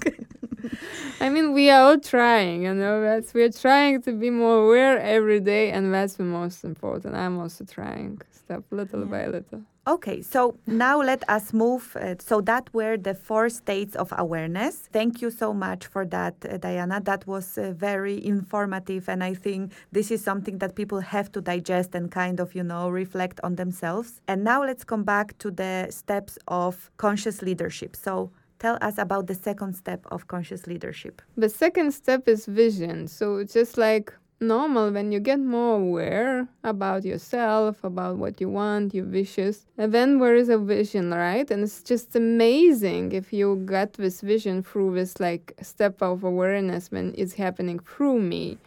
I 1.19 1.29
mean, 1.29 1.53
we 1.53 1.69
are 1.69 1.81
all 1.81 1.99
trying, 1.99 2.63
you 2.63 2.73
know, 2.73 3.01
that's 3.01 3.33
we're 3.33 3.51
trying 3.51 4.01
to 4.03 4.11
be 4.11 4.29
more 4.29 4.65
aware 4.65 4.99
every 4.99 5.39
day, 5.39 5.71
and 5.71 5.93
that's 5.93 6.15
the 6.15 6.23
most 6.23 6.63
important. 6.63 7.15
I'm 7.15 7.39
also 7.39 7.65
trying, 7.65 8.21
step 8.31 8.63
little 8.71 9.01
yeah. 9.01 9.05
by 9.05 9.27
little. 9.27 9.61
Okay, 9.85 10.21
so 10.21 10.55
now 10.65 11.01
let 11.01 11.29
us 11.29 11.51
move. 11.51 11.97
Uh, 11.97 12.15
so 12.17 12.39
that 12.39 12.73
were 12.73 12.95
the 12.95 13.13
four 13.13 13.49
states 13.49 13.97
of 13.97 14.13
awareness. 14.17 14.87
Thank 14.93 15.21
you 15.21 15.29
so 15.29 15.53
much 15.53 15.87
for 15.87 16.05
that, 16.05 16.35
uh, 16.49 16.55
Diana. 16.55 17.01
That 17.01 17.27
was 17.27 17.57
uh, 17.57 17.73
very 17.75 18.25
informative, 18.25 19.09
and 19.09 19.21
I 19.21 19.33
think 19.33 19.73
this 19.91 20.09
is 20.09 20.23
something 20.23 20.59
that 20.59 20.75
people 20.75 21.01
have 21.01 21.33
to 21.33 21.41
digest 21.41 21.95
and 21.95 22.09
kind 22.09 22.39
of, 22.39 22.55
you 22.55 22.63
know, 22.63 22.87
reflect 22.87 23.41
on 23.43 23.55
themselves. 23.55 24.21
And 24.25 24.45
now 24.45 24.63
let's 24.63 24.85
come 24.85 25.03
back 25.03 25.37
to 25.39 25.51
the 25.51 25.87
steps 25.89 26.37
of 26.47 26.89
conscious 26.95 27.41
leadership. 27.41 27.97
So 27.97 28.31
Tell 28.63 28.77
us 28.81 28.97
about 28.97 29.27
the 29.27 29.35
second 29.35 29.73
step 29.73 30.05
of 30.09 30.29
conscious 30.29 30.67
leadership. 30.67 31.21
The 31.35 31.49
second 31.49 31.91
step 31.91 32.29
is 32.29 32.45
vision. 32.45 33.09
So, 33.09 33.43
just 33.43 33.77
like 33.77 34.13
normal, 34.39 34.89
when 34.89 35.11
you 35.11 35.19
get 35.19 35.41
more 35.41 35.75
aware 35.81 36.47
about 36.63 37.03
yourself, 37.03 37.83
about 37.83 38.15
what 38.15 38.39
you 38.39 38.47
want, 38.47 38.93
your 38.93 39.03
wishes, 39.03 39.65
and 39.77 39.93
then 39.93 40.17
there 40.17 40.37
is 40.37 40.47
a 40.47 40.57
vision, 40.57 41.11
right? 41.11 41.51
And 41.51 41.61
it's 41.61 41.83
just 41.83 42.15
amazing 42.15 43.11
if 43.11 43.33
you 43.33 43.61
get 43.65 43.91
this 43.95 44.21
vision 44.21 44.63
through 44.63 44.95
this 44.95 45.19
like 45.19 45.53
step 45.61 46.01
of 46.01 46.23
awareness 46.23 46.89
when 46.89 47.13
it's 47.17 47.33
happening 47.33 47.79
through 47.79 48.21
me 48.21 48.57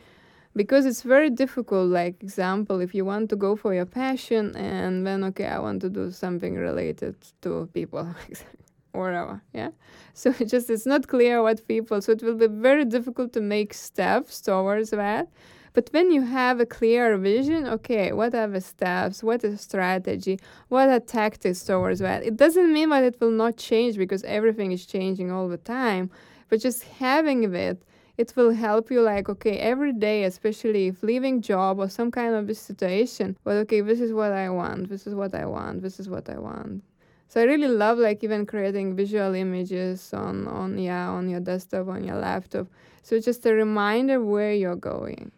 because 0.55 0.85
it's 0.85 1.05
very 1.05 1.31
difficult 1.31 1.89
like 1.89 2.23
example 2.23 2.81
if 2.81 2.95
you 2.95 3.07
want 3.07 3.31
to 3.31 3.37
go 3.37 3.57
for 3.57 3.73
your 3.73 3.85
passion 3.85 4.57
and 4.57 5.07
then 5.07 5.23
okay 5.23 5.45
i 5.45 5.59
want 5.59 5.83
to 5.83 5.91
do 5.91 6.11
something 6.11 6.55
related 6.55 7.15
to 7.43 7.69
people 7.75 8.09
whatever 8.97 9.43
yeah? 9.53 9.71
So 10.15 10.35
it 10.41 10.47
just 10.47 10.71
it's 10.71 10.87
not 10.87 11.09
clear 11.09 11.43
what 11.43 11.67
people 11.69 12.01
so 12.01 12.13
it 12.13 12.23
will 12.23 12.37
be 12.37 12.47
very 12.47 12.85
difficult 12.85 13.33
to 13.35 13.41
make 13.41 13.75
steps 13.75 14.41
towards 14.41 14.91
that. 14.91 15.29
But 15.75 15.91
when 15.93 16.11
you 16.11 16.23
have 16.23 16.59
a 16.59 16.65
clear 16.65 17.19
vision 17.19 17.67
okay 17.67 18.13
what 18.13 18.35
are 18.35 18.49
the 18.49 18.61
steps? 18.61 19.23
What 19.23 19.45
is 19.45 19.61
strategy? 19.61 20.39
What 20.69 20.89
are 20.89 21.01
tactics 21.01 21.63
towards 21.63 22.01
that? 22.01 22.25
It 22.25 22.37
doesn't 22.37 22.73
mean 22.73 22.89
that 22.91 23.05
it 23.05 23.21
will 23.21 23.37
not 23.45 23.57
change 23.57 23.99
because 23.99 24.23
everything 24.25 24.73
is 24.73 24.87
changing 24.87 25.31
all 25.31 25.49
the 25.49 25.59
time 25.59 26.11
but 26.49 26.61
just 26.61 26.85
having 26.85 27.55
it 27.55 27.83
it 28.17 28.33
will 28.35 28.53
help 28.53 28.91
you 28.91 29.03
like 29.03 29.29
okay 29.29 29.59
every 29.59 29.93
day 29.93 30.25
especially 30.25 30.89
if 30.89 31.03
leaving 31.03 31.41
job 31.41 31.79
or 31.79 31.89
some 31.89 32.11
kind 32.11 32.35
of 32.35 32.49
a 32.49 32.55
situation 32.55 33.37
but 33.45 33.57
okay 33.57 33.81
this 33.81 34.01
is 34.01 34.13
what 34.13 34.33
i 34.33 34.49
want 34.49 34.89
this 34.89 35.07
is 35.07 35.15
what 35.15 35.35
i 35.35 35.45
want 35.45 35.83
this 35.83 36.01
is 36.01 36.09
what 36.09 36.29
i 36.29 36.39
want 36.39 36.83
so 37.29 37.41
I 37.41 37.45
really 37.45 37.69
love 37.69 37.99
like 37.99 38.23
even 38.23 38.47
creating 38.47 38.95
visual 38.95 39.35
images 39.35 40.13
on 40.15 40.47
on 40.49 40.79
yeah 40.79 41.09
on 41.09 41.29
your 41.29 41.41
desktop 41.41 41.89
on 41.89 42.05
your 42.05 42.17
laptop. 42.17 42.69
So 43.03 43.15
it's 43.15 43.25
just 43.25 43.47
a 43.47 43.55
reminder 43.55 44.21
where 44.21 44.53
you're 44.53 44.77
going. 44.77 45.31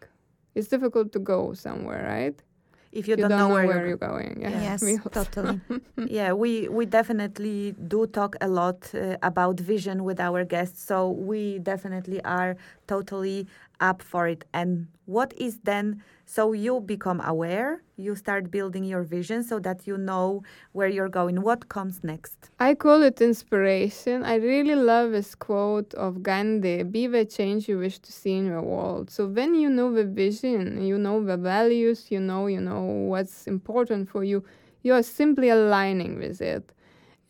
It's 0.55 0.69
difficult 0.69 1.13
to 1.13 1.19
go 1.19 1.53
somewhere, 1.53 2.05
right? 2.05 2.43
If 2.91 3.07
you, 3.07 3.13
you 3.13 3.17
don't, 3.17 3.31
don't, 3.31 3.39
know, 3.39 3.49
know 3.49 3.55
where, 3.55 3.67
where 3.67 3.87
you're, 3.87 3.97
going. 3.97 4.39
Yeah. 4.41 4.63
Yes, 4.63 4.83
totally. 5.13 5.61
yeah, 6.07 6.33
we 6.33 6.69
we 6.69 6.87
definitely 6.87 7.75
do 7.87 8.07
talk 8.07 8.37
a 8.41 8.49
lot 8.49 8.91
uh, 8.95 9.17
about 9.23 9.61
vision 9.61 10.05
with 10.05 10.19
our 10.19 10.45
guests. 10.45 10.83
So 10.83 11.11
we 11.11 11.59
definitely 11.59 12.23
are 12.25 12.57
totally 12.87 13.47
up 13.81 14.03
for 14.03 14.27
it. 14.29 14.45
And 14.53 14.89
what 15.07 15.33
is 15.37 15.59
then 15.65 16.03
so 16.27 16.53
you 16.53 16.81
become 16.81 17.23
aware, 17.25 17.83
you 17.97 18.15
start 18.15 18.51
building 18.51 18.85
your 18.85 19.03
vision 19.03 19.43
so 19.43 19.59
that 19.61 19.87
you 19.87 19.97
know 19.97 20.43
where 20.73 20.89
you're 20.89 21.09
going. 21.09 21.41
What 21.41 21.71
comes 21.71 22.05
next? 22.05 22.51
I 22.61 22.75
call 22.75 23.03
it 23.03 23.23
inspiration. 23.23 24.25
I 24.25 24.35
really 24.35 24.75
love 24.75 25.13
this 25.13 25.35
quote 25.35 25.95
of 25.95 26.23
Gandhi 26.23 26.83
be 26.83 27.07
the 27.07 27.25
change 27.25 27.67
you 27.67 27.79
wish 27.79 27.99
to 28.01 28.13
see 28.13 28.37
in 28.37 28.51
the 28.51 28.61
world. 28.61 29.11
So 29.11 29.27
when 29.27 29.55
you 29.55 29.71
know 29.71 29.91
the 29.91 30.05
vision, 30.05 30.85
you 30.85 30.99
know 30.99 31.25
the 31.25 31.39
values, 31.39 32.11
you 32.11 32.21
know, 32.21 32.47
you 32.47 32.61
know 32.61 32.83
what's 32.83 33.47
important 33.47 34.11
for 34.11 34.25
you, 34.25 34.45
you 34.83 34.93
are 34.93 35.03
simply 35.03 35.49
aligning 35.49 36.19
with 36.19 36.43
it. 36.43 36.75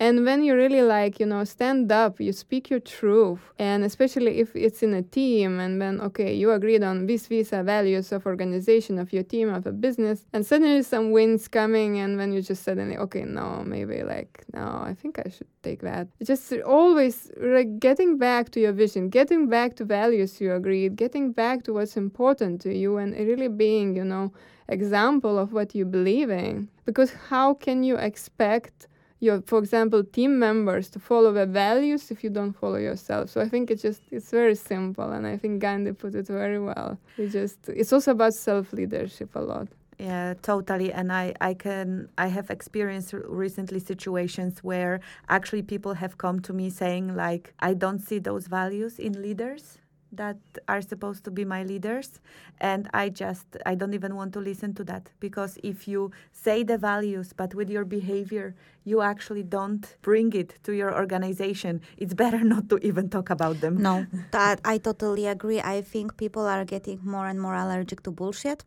And 0.01 0.25
when 0.25 0.45
you 0.45 0.55
really 0.55 0.83
like, 0.83 1.19
you 1.19 1.27
know, 1.27 1.43
stand 1.43 1.91
up, 1.91 2.21
you 2.21 2.33
speak 2.33 2.71
your 2.71 2.79
truth, 2.79 3.41
and 3.59 3.83
especially 3.83 4.39
if 4.39 4.55
it's 4.55 4.81
in 4.83 4.95
a 4.95 5.03
team, 5.03 5.59
and 5.59 5.81
when, 5.81 6.01
okay, 6.01 6.33
you 6.33 6.53
agreed 6.53 6.85
on 6.85 7.07
these, 7.07 7.27
visa 7.27 7.65
values 7.65 8.13
of 8.13 8.25
organization, 8.25 8.99
of 9.01 9.13
your 9.13 9.25
team, 9.25 9.53
of 9.53 9.67
a 9.67 9.73
business, 9.73 10.25
and 10.33 10.47
suddenly 10.47 10.85
some 10.85 11.11
winds 11.11 11.49
coming, 11.49 11.99
and 11.99 12.17
when 12.17 12.33
you 12.33 12.41
just 12.41 12.63
suddenly, 12.63 12.97
okay, 12.97 13.25
no, 13.25 13.65
maybe 13.67 14.05
like, 14.05 14.45
no, 14.55 14.67
I 14.85 14.95
think 14.95 15.19
I 15.19 15.31
should 15.31 15.49
take 15.65 15.83
that. 15.83 16.07
Just 16.23 16.53
always 16.65 17.33
like 17.37 17.81
getting 17.81 18.19
back 18.19 18.51
to 18.51 18.61
your 18.61 18.73
vision, 18.73 19.09
getting 19.09 19.49
back 19.49 19.75
to 19.77 19.85
values 19.85 20.41
you 20.41 20.53
agreed, 20.55 20.95
getting 20.95 21.33
back 21.33 21.65
to 21.65 21.73
what's 21.73 21.97
important 21.97 22.61
to 22.61 22.73
you, 22.73 22.99
and 22.99 23.15
really 23.17 23.49
being, 23.49 23.97
you 23.97 24.05
know, 24.05 24.33
example 24.69 25.39
of 25.39 25.53
what 25.53 25.75
you 25.75 25.85
believe 25.85 26.31
in. 26.31 26.69
Because 26.85 27.13
how 27.31 27.55
can 27.55 27.83
you 27.83 27.97
expect 27.97 28.87
your 29.21 29.43
for 29.47 29.59
example 29.59 30.05
team 30.05 30.39
members 30.39 30.89
to 30.91 30.99
follow 30.99 31.33
the 31.33 31.47
values 31.47 32.11
if 32.11 32.23
you 32.23 32.31
don't 32.31 32.53
follow 32.53 32.77
yourself. 32.77 33.31
So 33.31 33.41
i 33.41 33.49
think 33.49 33.71
it's 33.71 33.83
just 33.83 34.03
it's 34.11 34.31
very 34.31 34.55
simple 34.55 35.11
and 35.11 35.27
i 35.27 35.37
think 35.37 35.61
gandhi 35.61 35.93
put 35.93 36.15
it 36.15 36.27
very 36.27 36.61
well. 36.61 36.99
We 37.17 37.29
just 37.29 37.69
it's 37.69 37.93
also 37.93 38.13
about 38.13 38.35
self 38.35 38.73
leadership 38.73 39.35
a 39.35 39.41
lot. 39.41 39.69
Yeah 39.99 40.35
totally 40.43 40.93
and 40.93 41.13
i 41.13 41.35
i 41.41 41.55
can 41.55 42.09
i 42.17 42.29
have 42.29 42.51
experienced 42.51 43.13
recently 43.13 43.81
situations 43.81 44.63
where 44.63 45.01
actually 45.29 45.63
people 45.63 45.95
have 45.95 46.19
come 46.19 46.39
to 46.41 46.53
me 46.53 46.71
saying 46.71 47.17
like 47.17 47.53
i 47.59 47.75
don't 47.75 47.99
see 47.99 48.21
those 48.21 48.47
values 48.47 49.01
in 49.01 49.21
leaders 49.21 49.79
that 50.13 50.37
are 50.69 50.81
supposed 50.81 51.25
to 51.25 51.31
be 51.31 51.45
my 51.45 51.63
leaders 51.63 52.21
and 52.61 52.89
i 52.95 53.09
just 53.09 53.47
i 53.67 53.75
don't 53.75 53.95
even 53.95 54.15
want 54.15 54.33
to 54.33 54.41
listen 54.41 54.75
to 54.75 54.85
that. 54.85 55.11
Because 55.21 55.59
if 55.63 55.87
you 55.87 56.11
say 56.33 56.63
the 56.63 56.79
values 56.79 57.33
but 57.33 57.55
with 57.55 57.69
your 57.71 57.85
behavior 57.85 58.55
you 58.85 59.03
actually 59.03 59.43
don't 59.43 59.97
bring 60.03 60.33
it 60.33 60.55
to 60.63 60.73
your 60.73 60.95
organization 60.95 61.81
it's 61.97 62.15
better 62.15 62.43
not 62.55 62.69
to 62.71 62.79
even 62.79 63.09
talk 63.09 63.31
about 63.31 63.61
them. 63.61 63.77
No 63.77 64.07
that 64.31 64.61
i 64.65 64.79
totally 64.79 65.27
agree. 65.27 65.61
I 65.61 65.83
think 65.83 66.17
people 66.17 66.47
are 66.47 66.65
getting 66.65 67.01
more 67.05 67.27
and 67.27 67.41
more 67.41 67.55
allergic 67.55 68.03
to 68.05 68.11
bullshit 68.11 68.65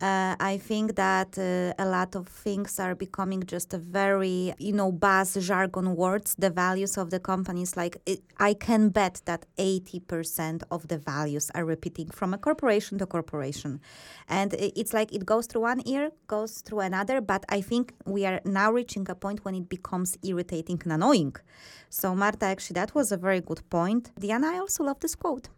uh, 0.00 0.36
I 0.38 0.58
think 0.58 0.94
that 0.94 1.36
uh, 1.36 1.82
a 1.82 1.86
lot 1.86 2.14
of 2.14 2.28
things 2.28 2.78
are 2.78 2.94
becoming 2.94 3.42
just 3.44 3.74
a 3.74 3.78
very, 3.78 4.54
you 4.58 4.72
know, 4.72 4.92
buzz 4.92 5.34
jargon 5.44 5.96
words. 5.96 6.36
The 6.38 6.50
values 6.50 6.96
of 6.96 7.10
the 7.10 7.18
companies, 7.18 7.76
like 7.76 7.96
it, 8.06 8.22
I 8.38 8.54
can 8.54 8.90
bet 8.90 9.22
that 9.24 9.46
80% 9.58 10.62
of 10.70 10.86
the 10.86 10.98
values 10.98 11.50
are 11.56 11.64
repeating 11.64 12.10
from 12.10 12.32
a 12.32 12.38
corporation 12.38 12.98
to 12.98 13.06
corporation. 13.06 13.80
And 14.28 14.54
it's 14.54 14.94
like 14.94 15.12
it 15.12 15.26
goes 15.26 15.46
through 15.46 15.62
one 15.62 15.82
ear, 15.84 16.12
goes 16.28 16.60
through 16.60 16.80
another. 16.80 17.20
But 17.20 17.44
I 17.48 17.60
think 17.60 17.92
we 18.06 18.24
are 18.24 18.40
now 18.44 18.70
reaching 18.70 19.04
a 19.10 19.16
point 19.16 19.44
when 19.44 19.56
it 19.56 19.68
becomes 19.68 20.16
irritating 20.22 20.80
and 20.84 20.92
annoying. 20.92 21.34
So, 21.90 22.14
Marta, 22.14 22.46
actually, 22.46 22.74
that 22.74 22.94
was 22.94 23.10
a 23.10 23.16
very 23.16 23.40
good 23.40 23.68
point. 23.68 24.12
Diana, 24.16 24.52
I 24.54 24.58
also 24.58 24.84
love 24.84 25.00
this 25.00 25.16
quote. 25.16 25.48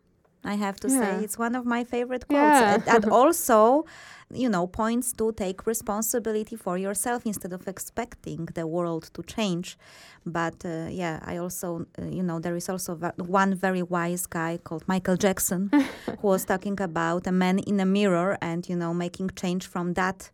I 0.45 0.55
have 0.55 0.81
to 0.81 0.89
yeah. 0.89 1.01
say, 1.01 1.25
it's 1.25 1.39
one 1.39 1.55
of 1.55 1.67
my 1.67 1.85
favorite 1.85 2.27
quotes. 2.27 2.61
Yeah. 2.61 2.75
and, 2.75 2.89
and 2.89 3.05
also, 3.21 3.85
you 4.33 4.49
know, 4.49 4.67
points 4.67 5.13
to 5.15 5.33
take 5.33 5.67
responsibility 5.67 6.57
for 6.57 6.79
yourself 6.79 7.27
instead 7.27 7.53
of 7.53 7.69
expecting 7.69 8.47
the 8.55 8.67
world 8.67 9.11
to 9.15 9.23
change. 9.23 9.77
But 10.25 10.65
uh, 10.65 10.87
yeah, 10.91 11.21
I 11.25 11.37
also, 11.37 11.87
uh, 11.99 12.07
you 12.07 12.23
know, 12.23 12.39
there 12.39 12.57
is 12.57 12.69
also 12.69 12.97
one 13.17 13.55
very 13.55 13.83
wise 13.83 14.27
guy 14.27 14.59
called 14.63 14.85
Michael 14.87 15.17
Jackson 15.17 15.71
who 16.21 16.27
was 16.29 16.45
talking 16.45 16.81
about 16.81 17.27
a 17.27 17.33
man 17.33 17.59
in 17.59 17.81
a 17.81 17.87
mirror 17.87 18.39
and, 18.41 18.69
you 18.69 18.77
know, 18.77 18.95
making 18.95 19.31
change 19.37 19.67
from 19.67 19.95
that 19.95 20.31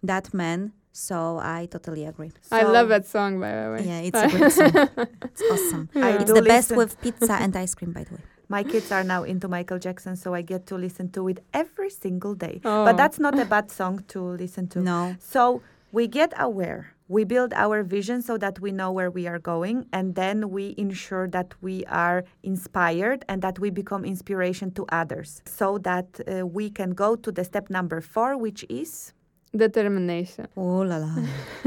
that 0.00 0.32
man 0.32 0.72
so 0.92 1.38
I 1.38 1.66
totally 1.70 2.04
agree. 2.04 2.32
So 2.42 2.56
I 2.56 2.62
love 2.62 2.88
that 2.88 3.06
song, 3.06 3.38
by 3.38 3.52
the 3.52 3.70
way. 3.70 3.84
Yeah, 3.86 4.00
it's 4.00 4.18
a 4.18 4.28
great 4.28 4.50
song. 4.50 5.06
It's 5.22 5.42
awesome. 5.52 5.88
Yeah. 5.94 6.20
It's 6.20 6.32
the 6.32 6.42
best 6.42 6.74
with 6.74 7.00
pizza 7.00 7.34
and 7.34 7.54
ice 7.56 7.74
cream, 7.76 7.92
by 7.92 8.02
the 8.02 8.14
way. 8.16 8.20
My 8.50 8.62
kids 8.62 8.90
are 8.90 9.04
now 9.04 9.24
into 9.24 9.46
Michael 9.46 9.78
Jackson, 9.78 10.16
so 10.16 10.32
I 10.32 10.40
get 10.40 10.66
to 10.68 10.76
listen 10.76 11.10
to 11.10 11.28
it 11.28 11.44
every 11.52 11.90
single 11.90 12.34
day. 12.34 12.60
Oh. 12.64 12.84
But 12.86 12.96
that's 12.96 13.18
not 13.18 13.38
a 13.38 13.44
bad 13.44 13.70
song 13.70 14.04
to 14.08 14.20
listen 14.22 14.68
to. 14.68 14.80
No. 14.80 15.16
So 15.18 15.60
we 15.92 16.06
get 16.06 16.32
aware. 16.38 16.94
We 17.08 17.24
build 17.24 17.52
our 17.54 17.82
vision 17.82 18.20
so 18.22 18.36
that 18.38 18.60
we 18.60 18.70
know 18.70 18.92
where 18.92 19.10
we 19.10 19.26
are 19.26 19.38
going, 19.38 19.86
and 19.92 20.14
then 20.14 20.50
we 20.50 20.74
ensure 20.76 21.28
that 21.28 21.54
we 21.60 21.84
are 21.86 22.24
inspired 22.42 23.24
and 23.28 23.40
that 23.42 23.58
we 23.58 23.70
become 23.70 24.04
inspiration 24.04 24.70
to 24.72 24.84
others 24.90 25.42
so 25.46 25.78
that 25.78 26.20
uh, 26.20 26.46
we 26.46 26.68
can 26.70 26.90
go 26.90 27.16
to 27.16 27.32
the 27.32 27.44
step 27.44 27.70
number 27.70 28.00
four, 28.00 28.36
which 28.36 28.64
is 28.68 29.14
determination. 29.56 30.48
Oh 30.56 30.80
la 30.80 30.96
la. 30.96 31.14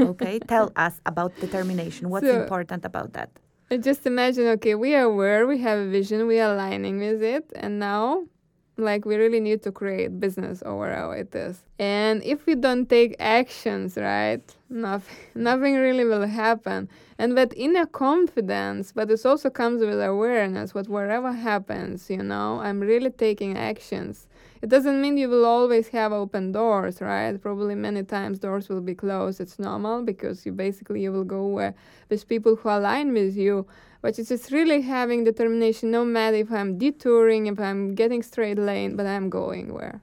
okay, 0.00 0.38
tell 0.38 0.72
us 0.76 1.00
about 1.06 1.32
determination. 1.40 2.08
What's 2.08 2.26
so, 2.26 2.40
important 2.40 2.84
about 2.84 3.12
that? 3.14 3.30
Just 3.78 4.06
imagine 4.06 4.46
okay 4.46 4.74
we 4.74 4.94
are 4.94 5.04
aware 5.04 5.46
we 5.46 5.58
have 5.58 5.78
a 5.78 5.88
vision 5.88 6.26
we 6.26 6.38
are 6.40 6.52
aligning 6.52 6.98
with 6.98 7.22
it 7.22 7.50
and 7.56 7.78
now 7.78 8.22
like 8.76 9.04
we 9.04 9.16
really 9.16 9.40
need 9.40 9.62
to 9.62 9.70
create 9.70 10.18
business 10.18 10.62
overall 10.64 11.12
it 11.12 11.34
is 11.34 11.62
and 11.78 12.22
if 12.22 12.46
we 12.46 12.54
don't 12.54 12.88
take 12.88 13.14
actions 13.18 13.96
right 13.96 14.56
nothing 14.68 15.14
nothing 15.34 15.76
really 15.76 16.04
will 16.04 16.26
happen. 16.26 16.88
And 17.18 17.36
that 17.36 17.52
inner 17.56 17.86
confidence 17.86 18.90
but 18.90 19.06
this 19.06 19.24
also 19.24 19.48
comes 19.48 19.80
with 19.80 20.00
awareness 20.00 20.74
what 20.74 20.88
whatever 20.88 21.30
happens 21.30 22.10
you 22.10 22.22
know 22.22 22.58
i'm 22.60 22.80
really 22.80 23.10
taking 23.10 23.56
actions 23.56 24.26
it 24.62 24.68
doesn't 24.68 25.00
mean 25.02 25.16
you 25.16 25.28
will 25.28 25.44
always 25.44 25.88
have 25.88 26.12
open 26.12 26.52
doors, 26.52 27.00
right? 27.00 27.36
Probably 27.42 27.74
many 27.74 28.04
times 28.04 28.38
doors 28.38 28.68
will 28.68 28.80
be 28.80 28.94
closed. 28.94 29.40
It's 29.40 29.58
normal 29.58 30.02
because 30.02 30.46
you 30.46 30.52
basically 30.52 31.02
you 31.02 31.10
will 31.10 31.24
go 31.24 31.46
where 31.46 31.74
with 32.08 32.28
people 32.28 32.54
who 32.54 32.68
align 32.68 33.12
with 33.12 33.36
you. 33.36 33.66
But 34.02 34.18
it's 34.20 34.28
just 34.28 34.52
really 34.52 34.80
having 34.82 35.24
determination, 35.24 35.90
no 35.90 36.04
matter 36.04 36.36
if 36.36 36.52
I'm 36.52 36.78
detouring, 36.78 37.46
if 37.48 37.58
I'm 37.58 37.94
getting 37.96 38.22
straight 38.22 38.58
lane, 38.58 38.94
but 38.96 39.06
I'm 39.06 39.28
going 39.30 39.74
where. 39.74 40.00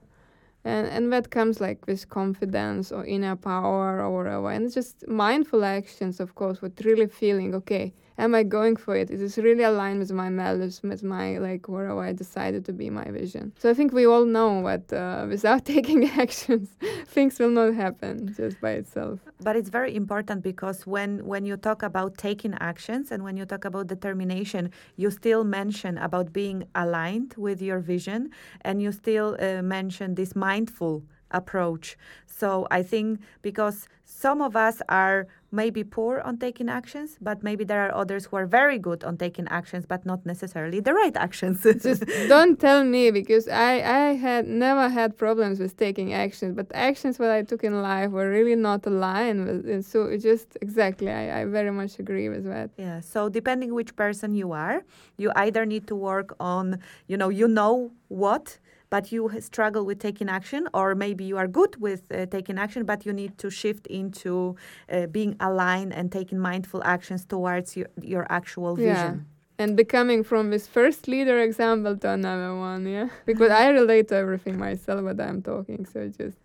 And 0.62 0.86
and 0.86 1.10
that 1.12 1.30
comes 1.30 1.58
like 1.58 1.86
with 1.86 2.10
confidence 2.10 2.92
or 2.92 3.06
inner 3.06 3.36
power 3.36 4.02
or 4.02 4.10
whatever. 4.14 4.50
And 4.50 4.66
it's 4.66 4.74
just 4.74 5.08
mindful 5.08 5.64
actions, 5.64 6.20
of 6.20 6.34
course, 6.34 6.60
with 6.60 6.84
really 6.84 7.06
feeling, 7.06 7.54
okay, 7.54 7.94
am 8.20 8.34
I 8.34 8.42
going 8.42 8.76
for 8.76 8.94
it? 8.94 9.10
Is 9.10 9.20
this 9.20 9.38
really 9.38 9.64
aligned 9.64 9.98
with 9.98 10.12
my 10.12 10.30
values, 10.30 10.80
with 10.82 11.02
my 11.02 11.38
like 11.38 11.68
where 11.68 11.90
I 11.98 12.12
decided 12.12 12.64
to 12.66 12.72
be 12.72 12.90
my 12.90 13.08
vision? 13.10 13.52
So 13.58 13.70
I 13.70 13.74
think 13.74 13.92
we 13.92 14.06
all 14.06 14.24
know 14.24 14.62
that 14.64 14.92
uh, 14.92 15.26
without 15.28 15.64
taking 15.74 16.08
actions, 16.08 16.68
things 17.06 17.38
will 17.38 17.50
not 17.50 17.74
happen 17.74 18.32
just 18.36 18.60
by 18.60 18.72
itself. 18.72 19.18
But 19.40 19.56
it's 19.56 19.70
very 19.70 19.94
important 19.96 20.42
because 20.42 20.86
when 20.86 21.10
when 21.32 21.44
you 21.44 21.56
talk 21.56 21.82
about 21.82 22.18
taking 22.18 22.54
actions 22.60 23.10
and 23.10 23.24
when 23.24 23.36
you 23.36 23.46
talk 23.46 23.64
about 23.64 23.86
determination, 23.86 24.70
you 24.96 25.10
still 25.10 25.44
mention 25.44 25.98
about 25.98 26.32
being 26.32 26.58
aligned 26.74 27.34
with 27.36 27.62
your 27.62 27.80
vision, 27.80 28.30
and 28.62 28.82
you 28.82 28.92
still 28.92 29.36
uh, 29.40 29.62
mention 29.62 30.14
this 30.14 30.36
mindful 30.36 31.02
approach. 31.30 31.96
So 32.26 32.66
I 32.70 32.82
think 32.82 33.20
because 33.42 33.88
some 34.04 34.42
of 34.42 34.56
us 34.56 34.82
are 34.88 35.26
maybe 35.52 35.82
poor 35.84 36.20
on 36.20 36.36
taking 36.38 36.68
actions, 36.68 37.16
but 37.20 37.42
maybe 37.42 37.64
there 37.64 37.86
are 37.86 37.94
others 37.94 38.26
who 38.26 38.36
are 38.36 38.46
very 38.46 38.78
good 38.78 39.02
on 39.04 39.16
taking 39.16 39.46
actions, 39.48 39.84
but 39.86 40.06
not 40.06 40.24
necessarily 40.24 40.80
the 40.80 40.94
right 40.94 41.16
actions. 41.16 41.62
Just 41.82 42.04
don't 42.28 42.58
tell 42.58 42.84
me 42.84 43.10
because 43.10 43.48
I, 43.48 43.74
I 43.74 44.14
had 44.14 44.46
never 44.46 44.88
had 44.88 45.16
problems 45.16 45.58
with 45.58 45.76
taking 45.76 46.12
actions, 46.12 46.54
but 46.54 46.66
actions 46.74 47.18
that 47.18 47.30
I 47.30 47.42
took 47.42 47.64
in 47.64 47.80
life 47.82 48.10
were 48.10 48.30
really 48.30 48.56
not 48.56 48.86
aligned 48.86 49.46
with 49.46 49.66
it. 49.68 49.84
So 49.84 50.04
it 50.04 50.18
just 50.18 50.56
exactly, 50.60 51.10
I, 51.10 51.42
I 51.42 51.44
very 51.46 51.72
much 51.72 51.98
agree 51.98 52.28
with 52.28 52.44
that. 52.44 52.70
Yeah. 52.76 53.00
So 53.00 53.28
depending 53.28 53.74
which 53.74 53.94
person 53.96 54.34
you 54.34 54.52
are, 54.52 54.84
you 55.16 55.32
either 55.36 55.66
need 55.66 55.86
to 55.88 55.94
work 55.94 56.34
on, 56.40 56.78
you 57.06 57.16
know, 57.16 57.28
you 57.28 57.48
know 57.48 57.92
what 58.08 58.58
but 58.90 59.12
you 59.12 59.30
struggle 59.40 59.84
with 59.86 59.98
taking 59.98 60.28
action, 60.28 60.68
or 60.74 60.94
maybe 60.94 61.24
you 61.24 61.36
are 61.38 61.48
good 61.48 61.80
with 61.80 62.02
uh, 62.12 62.26
taking 62.26 62.58
action, 62.58 62.84
but 62.84 63.06
you 63.06 63.12
need 63.12 63.38
to 63.38 63.48
shift 63.50 63.86
into 63.86 64.56
uh, 64.92 65.06
being 65.06 65.36
aligned 65.40 65.92
and 65.94 66.10
taking 66.12 66.38
mindful 66.38 66.82
actions 66.84 67.24
towards 67.24 67.76
your, 67.76 67.86
your 68.02 68.26
actual 68.30 68.76
vision. 68.76 69.26
Yeah. 69.58 69.64
And 69.64 69.76
becoming 69.76 70.24
from 70.24 70.50
this 70.50 70.66
first 70.66 71.06
leader 71.06 71.38
example 71.40 71.96
to 71.98 72.10
another 72.10 72.56
one, 72.56 72.86
yeah. 72.86 73.08
Because 73.26 73.50
I 73.50 73.68
relate 73.68 74.08
to 74.08 74.16
everything 74.16 74.58
myself 74.58 75.02
what 75.02 75.20
I'm 75.20 75.42
talking, 75.42 75.86
so 75.86 76.08
just 76.08 76.38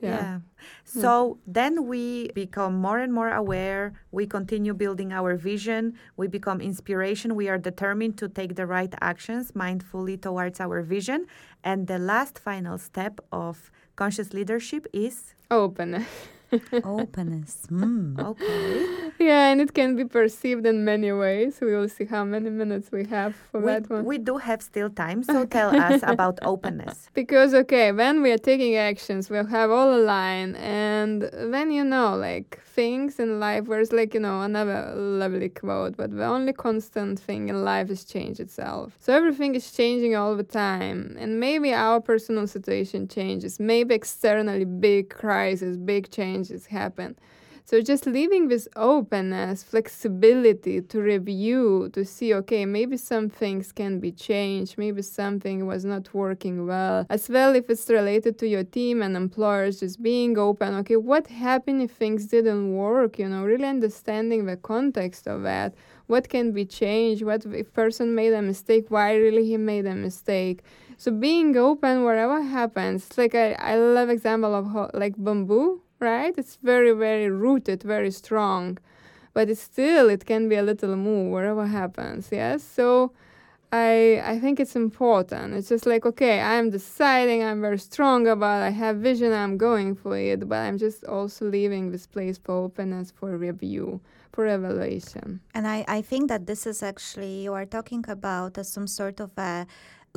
yeah. 0.00 0.08
yeah. 0.08 0.38
Hmm. 0.92 1.00
So 1.00 1.38
then 1.46 1.86
we 1.86 2.30
become 2.34 2.74
more 2.74 2.98
and 2.98 3.12
more 3.12 3.30
aware. 3.30 3.92
We 4.10 4.26
continue 4.26 4.74
building 4.74 5.12
our 5.12 5.36
vision. 5.36 5.94
We 6.16 6.26
become 6.26 6.60
inspiration. 6.60 7.34
We 7.34 7.48
are 7.48 7.58
determined 7.58 8.18
to 8.18 8.28
take 8.28 8.56
the 8.56 8.66
right 8.66 8.92
actions 9.00 9.52
mindfully 9.52 10.20
towards 10.20 10.60
our 10.60 10.82
vision. 10.82 11.26
And 11.64 11.86
the 11.86 11.98
last 11.98 12.38
final 12.38 12.78
step 12.78 13.20
of 13.32 13.70
conscious 13.96 14.32
leadership 14.32 14.86
is 14.92 15.34
openness. 15.50 16.06
Openness. 16.84 17.66
Mm. 17.70 18.18
Okay. 18.18 18.86
Yeah, 19.20 19.50
and 19.50 19.60
it 19.60 19.74
can 19.74 19.96
be 19.96 20.04
perceived 20.04 20.64
in 20.66 20.84
many 20.84 21.12
ways. 21.12 21.58
We 21.60 21.74
will 21.76 21.88
see 21.88 22.06
how 22.06 22.24
many 22.24 22.48
minutes 22.48 22.90
we 22.90 23.04
have 23.06 23.36
for 23.36 23.60
we, 23.60 23.72
that 23.72 23.90
one. 23.90 24.04
we 24.06 24.16
do 24.16 24.38
have 24.38 24.62
still 24.62 24.88
time, 24.88 25.22
so 25.22 25.44
tell 25.44 25.76
us 25.76 26.00
about 26.14 26.38
openness. 26.42 27.10
Because 27.12 27.52
okay, 27.52 27.92
when 27.92 28.22
we 28.22 28.32
are 28.32 28.38
taking 28.38 28.76
actions, 28.76 29.28
we'll 29.28 29.46
have 29.46 29.70
all 29.70 29.94
aligned, 29.94 30.56
and 30.56 31.30
when 31.50 31.70
you 31.70 31.84
know, 31.84 32.16
like 32.16 32.62
things 32.64 33.20
in 33.20 33.38
life, 33.38 33.64
where's 33.66 33.92
like 33.92 34.14
you 34.14 34.20
know 34.20 34.40
another 34.40 34.94
lovely 34.96 35.50
quote, 35.50 35.96
but 35.98 36.10
the 36.10 36.24
only 36.24 36.54
constant 36.54 37.20
thing 37.20 37.50
in 37.50 37.62
life 37.62 37.90
is 37.90 38.04
change 38.04 38.40
itself. 38.40 38.96
So 39.00 39.12
everything 39.12 39.54
is 39.54 39.70
changing 39.70 40.16
all 40.16 40.34
the 40.34 40.44
time, 40.44 41.16
and 41.18 41.38
maybe 41.38 41.74
our 41.74 42.00
personal 42.00 42.46
situation 42.46 43.06
changes. 43.06 43.60
Maybe 43.60 43.94
externally, 43.94 44.64
big 44.64 45.10
crisis, 45.10 45.76
big 45.76 46.10
changes 46.40 46.66
happen. 46.66 47.16
So 47.66 47.80
just 47.80 48.04
leaving 48.06 48.48
this 48.48 48.66
openness, 48.74 49.62
flexibility 49.62 50.80
to 50.80 51.00
review, 51.00 51.88
to 51.92 52.04
see, 52.04 52.34
okay, 52.34 52.66
maybe 52.66 52.96
some 52.96 53.28
things 53.28 53.70
can 53.70 54.00
be 54.00 54.10
changed, 54.10 54.76
maybe 54.76 55.02
something 55.02 55.66
was 55.66 55.84
not 55.84 56.12
working 56.12 56.66
well. 56.66 57.06
As 57.08 57.28
well, 57.28 57.54
if 57.54 57.70
it's 57.70 57.88
related 57.88 58.38
to 58.38 58.48
your 58.48 58.64
team 58.64 59.02
and 59.02 59.16
employers, 59.16 59.78
just 59.78 60.02
being 60.02 60.36
open, 60.36 60.74
okay, 60.76 60.96
what 60.96 61.28
happened 61.28 61.82
if 61.82 61.92
things 61.92 62.26
didn't 62.26 62.74
work? 62.74 63.20
You 63.20 63.28
know, 63.28 63.44
really 63.44 63.66
understanding 63.66 64.46
the 64.46 64.56
context 64.56 65.28
of 65.28 65.42
that. 65.42 65.74
What 66.08 66.28
can 66.28 66.50
be 66.50 66.64
changed? 66.64 67.22
What 67.22 67.46
if 67.46 67.72
person 67.72 68.16
made 68.16 68.32
a 68.32 68.42
mistake? 68.42 68.86
Why 68.88 69.14
really 69.14 69.44
he 69.44 69.58
made 69.58 69.86
a 69.86 69.94
mistake? 69.94 70.62
So 70.96 71.12
being 71.12 71.56
open 71.56 72.02
wherever 72.02 72.42
happens. 72.42 73.16
Like 73.16 73.36
I, 73.36 73.52
I 73.52 73.76
love 73.76 74.08
example 74.08 74.56
of 74.56 74.66
how, 74.72 74.90
like 74.92 75.14
bamboo 75.16 75.82
right? 76.00 76.34
It's 76.36 76.56
very, 76.62 76.92
very 76.92 77.30
rooted, 77.30 77.82
very 77.82 78.10
strong, 78.10 78.78
but 79.34 79.48
it's 79.48 79.60
still 79.60 80.08
it 80.10 80.26
can 80.26 80.48
be 80.48 80.56
a 80.56 80.62
little 80.62 80.96
move 80.96 81.30
wherever 81.30 81.66
happens. 81.66 82.28
Yes, 82.32 82.64
so 82.64 83.12
I 83.72 84.20
I 84.24 84.38
think 84.40 84.58
it's 84.58 84.74
important. 84.74 85.54
It's 85.54 85.68
just 85.68 85.86
like 85.86 86.04
okay, 86.06 86.40
I'm 86.40 86.70
deciding, 86.70 87.44
I'm 87.44 87.60
very 87.60 87.78
strong 87.78 88.26
about, 88.26 88.62
I 88.62 88.70
have 88.70 88.96
vision, 88.96 89.32
I'm 89.32 89.56
going 89.56 89.94
for 89.94 90.16
it, 90.16 90.48
but 90.48 90.58
I'm 90.58 90.78
just 90.78 91.04
also 91.04 91.44
leaving 91.48 91.92
this 91.92 92.06
place 92.06 92.38
for 92.38 92.64
openness, 92.64 93.12
for 93.12 93.36
review, 93.36 94.00
for 94.32 94.46
evaluation. 94.46 95.40
And 95.54 95.66
I, 95.68 95.84
I 95.86 96.02
think 96.02 96.28
that 96.28 96.46
this 96.46 96.66
is 96.66 96.82
actually 96.82 97.44
you 97.44 97.52
are 97.52 97.66
talking 97.66 98.04
about 98.08 98.58
uh, 98.58 98.64
some 98.64 98.86
sort 98.88 99.20
of 99.20 99.30
a 99.36 99.66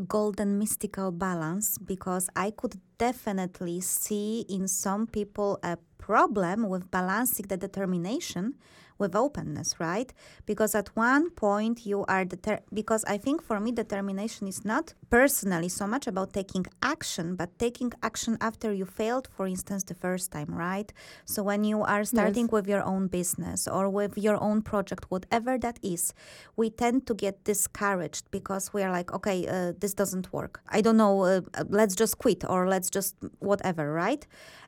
golden 0.08 0.58
mystical 0.58 1.12
balance 1.12 1.78
because 1.78 2.30
I 2.36 2.52
could 2.52 2.80
definitely 2.98 3.82
see 3.82 4.46
in 4.50 4.68
some 4.68 5.08
people 5.08 5.60
a 5.64 5.78
problem 5.98 6.68
with 6.68 6.90
balancing 6.92 7.48
the 7.48 7.58
determination 7.58 8.56
with 8.98 9.16
openness, 9.16 9.80
right? 9.80 10.12
Because 10.46 10.76
at 10.76 10.90
one 10.96 11.30
point 11.32 11.86
you 11.86 12.06
are 12.08 12.26
deter 12.26 12.60
because 12.74 13.04
I 13.06 13.18
think 13.18 13.42
for 13.42 13.60
me 13.60 13.72
determination 13.72 14.48
is 14.48 14.64
not 14.66 14.94
personally 15.10 15.70
so 15.70 15.88
much 15.88 16.08
about 16.08 16.34
taking 16.34 16.66
action, 16.82 17.36
but 17.36 17.58
taking 17.60 17.92
action 18.02 18.38
after 18.42 18.74
you 18.74 18.86
failed, 18.86 19.28
for 19.36 19.48
instance, 19.48 19.84
the 19.84 19.94
first 19.96 20.32
time, 20.32 20.50
right? 20.54 20.92
So 21.26 21.44
when 21.44 21.64
you 21.64 21.82
are 21.84 22.04
starting 22.04 22.46
Yes. 22.46 22.52
with 22.52 22.68
your 22.68 22.84
own 22.84 23.08
business 23.08 23.68
or 23.68 23.90
with 23.90 24.18
your 24.18 24.42
own 24.42 24.62
project, 24.62 25.06
whatever 25.10 25.58
that 25.60 25.80
is, 25.82 26.14
we 26.56 26.70
tend 26.70 27.06
to 27.08 27.14
get 27.14 27.44
discouraged 27.44 28.30
because 28.32 28.74
we 28.74 28.84
are 28.84 28.92
like, 28.92 29.14
okay, 29.14 29.48
uh, 29.48 29.74
this 29.80 29.94
doesn't 29.94 30.32
work. 30.34 30.62
I 30.70 30.82
don't 30.82 30.98
know, 30.98 31.24
uh, 31.24 31.42
uh, 31.54 31.64
let's 31.70 31.96
just 31.96 32.18
quit 32.18 32.44
or 32.48 32.68
let's 32.68 32.90
just 32.90 33.16
whatever, 33.40 33.92
right? 33.94 34.26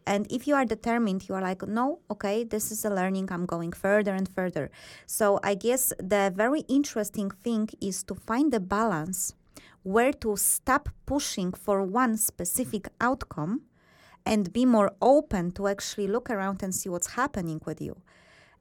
And 0.08 0.32
if 0.32 0.48
you 0.48 0.56
are 0.56 0.65
determined, 0.65 1.28
you 1.28 1.36
are 1.36 1.41
like, 1.41 1.68
no, 1.68 2.00
okay, 2.12 2.44
this 2.44 2.72
is 2.72 2.86
a 2.86 2.89
learning, 2.89 3.30
I'm 3.32 3.46
going 3.46 3.72
further 3.72 4.13
and 4.13 4.30
further. 4.30 4.70
So 5.06 5.39
I 5.44 5.56
guess 5.56 5.91
the 5.98 6.32
very 6.36 6.62
interesting 6.62 7.32
thing 7.44 7.70
is 7.82 8.04
to 8.04 8.15
find 8.15 8.54
the 8.54 8.60
balance 8.60 9.34
where 9.84 10.13
to 10.13 10.36
stop 10.36 10.89
pushing 11.06 11.54
for 11.54 11.84
one 11.84 12.18
specific 12.18 12.88
outcome 13.02 13.62
and 14.26 14.52
be 14.52 14.65
more 14.65 14.91
open 15.02 15.52
to 15.52 15.68
actually 15.68 16.08
look 16.08 16.30
around 16.30 16.63
and 16.63 16.74
see 16.74 16.89
what's 16.89 17.13
happening 17.13 17.62
with 17.65 17.80
you 17.82 17.96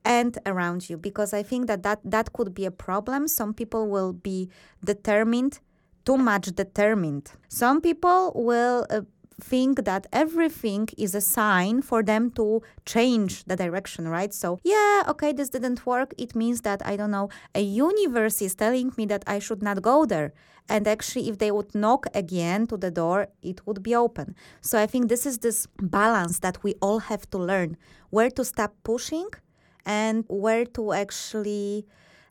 and 0.04 0.38
around 0.44 0.88
you. 0.90 0.98
Because 0.98 1.32
i 1.32 1.42
think 1.42 1.66
that 1.66 1.82
that, 1.82 2.00
that 2.04 2.32
could 2.32 2.54
be 2.54 2.66
a 2.66 2.70
problem. 2.70 3.28
Some 3.28 3.54
people 3.54 3.88
will 3.88 4.12
be 4.12 4.50
determined 4.84 5.60
too 6.04 6.18
much 6.18 6.46
determined. 6.54 7.32
Some 7.48 7.80
people 7.80 8.32
will 8.34 8.86
uh, 8.90 9.00
think 9.40 9.84
that 9.84 10.06
everything 10.12 10.88
is 10.96 11.14
a 11.14 11.20
sign 11.20 11.82
for 11.82 12.02
them 12.02 12.30
to 12.32 12.62
change 12.86 13.44
the 13.44 13.56
direction 13.56 14.08
right? 14.08 14.32
So 14.32 14.60
yeah 14.64 15.02
okay 15.08 15.32
this 15.32 15.48
didn't 15.50 15.86
work. 15.86 16.14
It 16.18 16.34
means 16.34 16.62
that 16.62 16.80
i 16.86 16.96
don't 16.96 17.10
know 17.10 17.28
a 17.54 17.62
universe 17.62 18.40
is 18.42 18.54
telling 18.54 18.92
me 18.96 19.06
that 19.06 19.24
i 19.26 19.38
should 19.38 19.62
not 19.62 19.82
go 19.82 20.04
there. 20.04 20.32
And 20.68 20.88
actually 20.88 21.28
if 21.28 21.38
they 21.38 21.50
would 21.50 21.74
knock 21.74 22.06
again 22.14 22.66
to 22.68 22.76
the 22.76 22.90
door 22.90 23.28
it 23.42 23.66
would 23.66 23.82
be 23.82 23.94
open. 23.94 24.34
So 24.60 24.78
i 24.78 24.86
think 24.86 25.08
this 25.08 25.26
is 25.26 25.38
this 25.38 25.66
balance 25.80 26.38
that 26.40 26.62
we 26.64 26.74
all 26.80 27.00
have 27.00 27.28
to 27.30 27.38
learn. 27.38 27.76
Where 28.10 28.30
to 28.30 28.44
stop 28.44 28.72
pushing 28.84 29.28
and 29.84 30.24
where 30.28 30.64
to 30.64 30.92
actually 30.92 31.86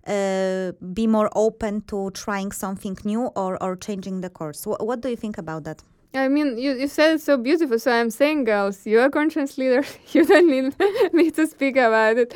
uh, 0.07 0.71
be 0.93 1.07
more 1.07 1.29
open 1.35 1.81
to 1.81 2.11
trying 2.11 2.51
something 2.51 2.97
new 3.05 3.27
or, 3.35 3.61
or 3.63 3.75
changing 3.75 4.21
the 4.21 4.29
course. 4.29 4.63
Wh- 4.65 4.81
what 4.81 5.01
do 5.01 5.09
you 5.09 5.15
think 5.15 5.37
about 5.37 5.63
that? 5.63 5.83
I 6.15 6.27
mean, 6.27 6.59
you, 6.59 6.73
you 6.73 6.87
said 6.87 7.15
it 7.15 7.21
so 7.21 7.37
beautiful. 7.37 7.79
So 7.79 7.91
I'm 7.91 8.11
saying, 8.11 8.43
girls, 8.43 8.85
you're 8.85 9.09
conscience 9.09 9.57
leaders. 9.57 9.97
You 10.13 10.25
don't 10.25 10.47
need 10.47 10.75
me 11.13 11.31
to 11.31 11.47
speak 11.47 11.75
about 11.75 12.17
it. 12.17 12.35